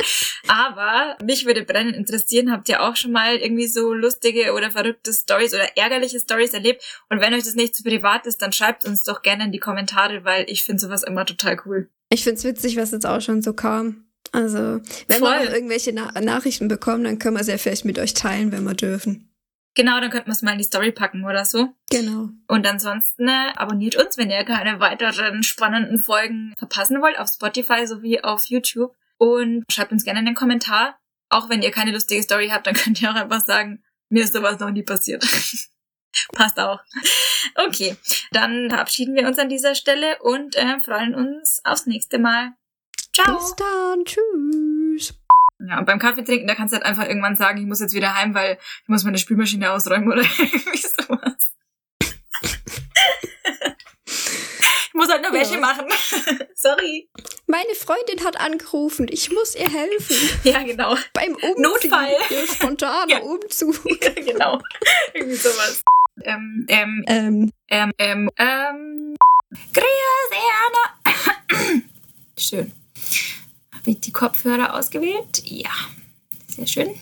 Aber 0.47 1.17
mich 1.23 1.45
würde 1.45 1.63
brennend 1.63 1.95
interessieren, 1.95 2.51
habt 2.51 2.69
ihr 2.69 2.81
auch 2.81 2.95
schon 2.95 3.11
mal 3.11 3.35
irgendwie 3.35 3.67
so 3.67 3.93
lustige 3.93 4.53
oder 4.53 4.71
verrückte 4.71 5.13
Stories 5.13 5.53
oder 5.53 5.77
ärgerliche 5.77 6.19
Stories 6.19 6.53
erlebt? 6.53 6.83
Und 7.09 7.21
wenn 7.21 7.33
euch 7.33 7.43
das 7.43 7.55
nicht 7.55 7.75
zu 7.75 7.83
privat 7.83 8.25
ist, 8.25 8.41
dann 8.41 8.53
schreibt 8.53 8.85
uns 8.85 9.03
doch 9.03 9.21
gerne 9.21 9.45
in 9.45 9.51
die 9.51 9.59
Kommentare, 9.59 10.23
weil 10.23 10.45
ich 10.47 10.63
finde 10.63 10.81
sowas 10.81 11.03
immer 11.03 11.25
total 11.25 11.59
cool. 11.65 11.89
Ich 12.09 12.23
find's 12.23 12.43
witzig, 12.43 12.77
was 12.77 12.91
jetzt 12.91 13.05
auch 13.05 13.21
schon 13.21 13.41
so 13.41 13.53
kam. 13.53 14.05
Also, 14.31 14.57
wenn 14.57 14.81
wir 15.07 15.17
Voll. 15.19 15.45
noch 15.45 15.53
irgendwelche 15.53 15.93
Na 15.93 16.19
Nachrichten 16.21 16.67
bekommen, 16.67 17.03
dann 17.03 17.19
können 17.19 17.37
wir 17.37 17.43
sie 17.43 17.51
ja 17.51 17.57
vielleicht 17.57 17.85
mit 17.85 17.99
euch 17.99 18.13
teilen, 18.13 18.51
wenn 18.51 18.63
wir 18.63 18.73
dürfen. 18.73 19.32
Genau, 19.75 19.99
dann 19.99 20.11
könnten 20.11 20.27
wir 20.27 20.33
es 20.33 20.43
mal 20.43 20.51
in 20.51 20.59
die 20.59 20.63
Story 20.63 20.91
packen 20.91 21.25
oder 21.25 21.45
so. 21.45 21.69
Genau. 21.89 22.29
Und 22.47 22.67
ansonsten 22.67 23.27
äh, 23.27 23.51
abonniert 23.55 23.95
uns, 23.95 24.17
wenn 24.17 24.29
ihr 24.29 24.43
keine 24.43 24.79
weiteren 24.79 25.41
spannenden 25.41 25.97
Folgen 25.97 26.53
verpassen 26.57 27.01
wollt, 27.01 27.17
auf 27.17 27.29
Spotify 27.29 27.87
sowie 27.87 28.21
auf 28.21 28.45
YouTube. 28.45 28.95
Und 29.17 29.63
schreibt 29.71 29.91
uns 29.91 30.03
gerne 30.03 30.19
in 30.19 30.25
den 30.25 30.35
Kommentar. 30.35 30.99
Auch 31.29 31.49
wenn 31.49 31.63
ihr 31.63 31.71
keine 31.71 31.91
lustige 31.91 32.21
Story 32.21 32.49
habt, 32.49 32.67
dann 32.67 32.75
könnt 32.75 33.01
ihr 33.01 33.09
auch 33.09 33.15
einfach 33.15 33.41
sagen, 33.41 33.83
mir 34.09 34.23
ist 34.23 34.33
sowas 34.33 34.59
noch 34.59 34.69
nie 34.69 34.83
passiert. 34.83 35.25
Passt 36.33 36.59
auch. 36.59 36.79
Okay, 37.55 37.95
dann 38.31 38.69
verabschieden 38.69 39.15
wir 39.15 39.27
uns 39.27 39.39
an 39.39 39.49
dieser 39.49 39.73
Stelle 39.73 40.19
und 40.21 40.55
äh, 40.55 40.79
freuen 40.81 41.15
uns 41.15 41.61
aufs 41.63 41.87
nächste 41.87 42.19
Mal. 42.19 42.53
Ciao. 43.15 43.37
Bis 43.37 43.55
dann. 43.55 44.05
Tschüss. 44.05 45.22
Ja, 45.67 45.79
und 45.79 45.85
beim 45.85 45.99
Kaffee 45.99 46.23
trinken, 46.23 46.47
da 46.47 46.55
kannst 46.55 46.73
du 46.73 46.77
halt 46.77 46.85
einfach 46.85 47.07
irgendwann 47.07 47.35
sagen, 47.35 47.57
ich 47.59 47.65
muss 47.65 47.79
jetzt 47.79 47.93
wieder 47.93 48.13
heim, 48.15 48.33
weil 48.33 48.57
ich 48.83 48.87
muss 48.89 49.03
meine 49.03 49.17
Spülmaschine 49.17 49.71
ausräumen 49.71 50.11
oder 50.11 50.21
irgendwie 50.37 50.77
sowas. 50.77 51.35
ich 54.87 54.93
muss 54.93 55.09
halt 55.09 55.21
nur 55.21 55.33
Ja. 55.33 55.39
Wäsche 55.39 55.57
machen. 55.59 55.85
Sorry. 56.55 57.07
Meine 57.47 57.75
Freundin 57.75 58.23
hat 58.25 58.39
angerufen. 58.39 59.07
Ich 59.09 59.31
muss 59.31 59.55
ihr 59.55 59.69
helfen. 59.69 60.15
Ja, 60.43 60.63
genau. 60.63 60.95
Beim 61.13 61.33
Umzug. 61.35 61.57
Notfall. 61.59 62.15
Ihr 62.29 62.47
spontaner 62.47 63.07
Ja. 63.09 63.19
Umzug. 63.19 63.75
genau. 64.15 64.61
Irgendwie 65.13 65.35
sowas. 65.35 65.83
Ähm, 66.23 66.65
ähm, 66.67 67.03
Ähm, 67.07 67.51
ähm, 67.69 67.91
ähm, 67.97 68.29
ähm. 68.37 69.15
Grüße, 69.73 70.41
Anna. 70.65 71.81
Schön. 72.37 72.71
Habe 73.83 73.91
ich 73.91 73.99
die 73.99 74.13
Kopfhörer 74.13 74.75
ausgewählt? 74.75 75.43
Ja. 75.43 75.69
Sehr 76.47 76.67
schön. 76.67 76.95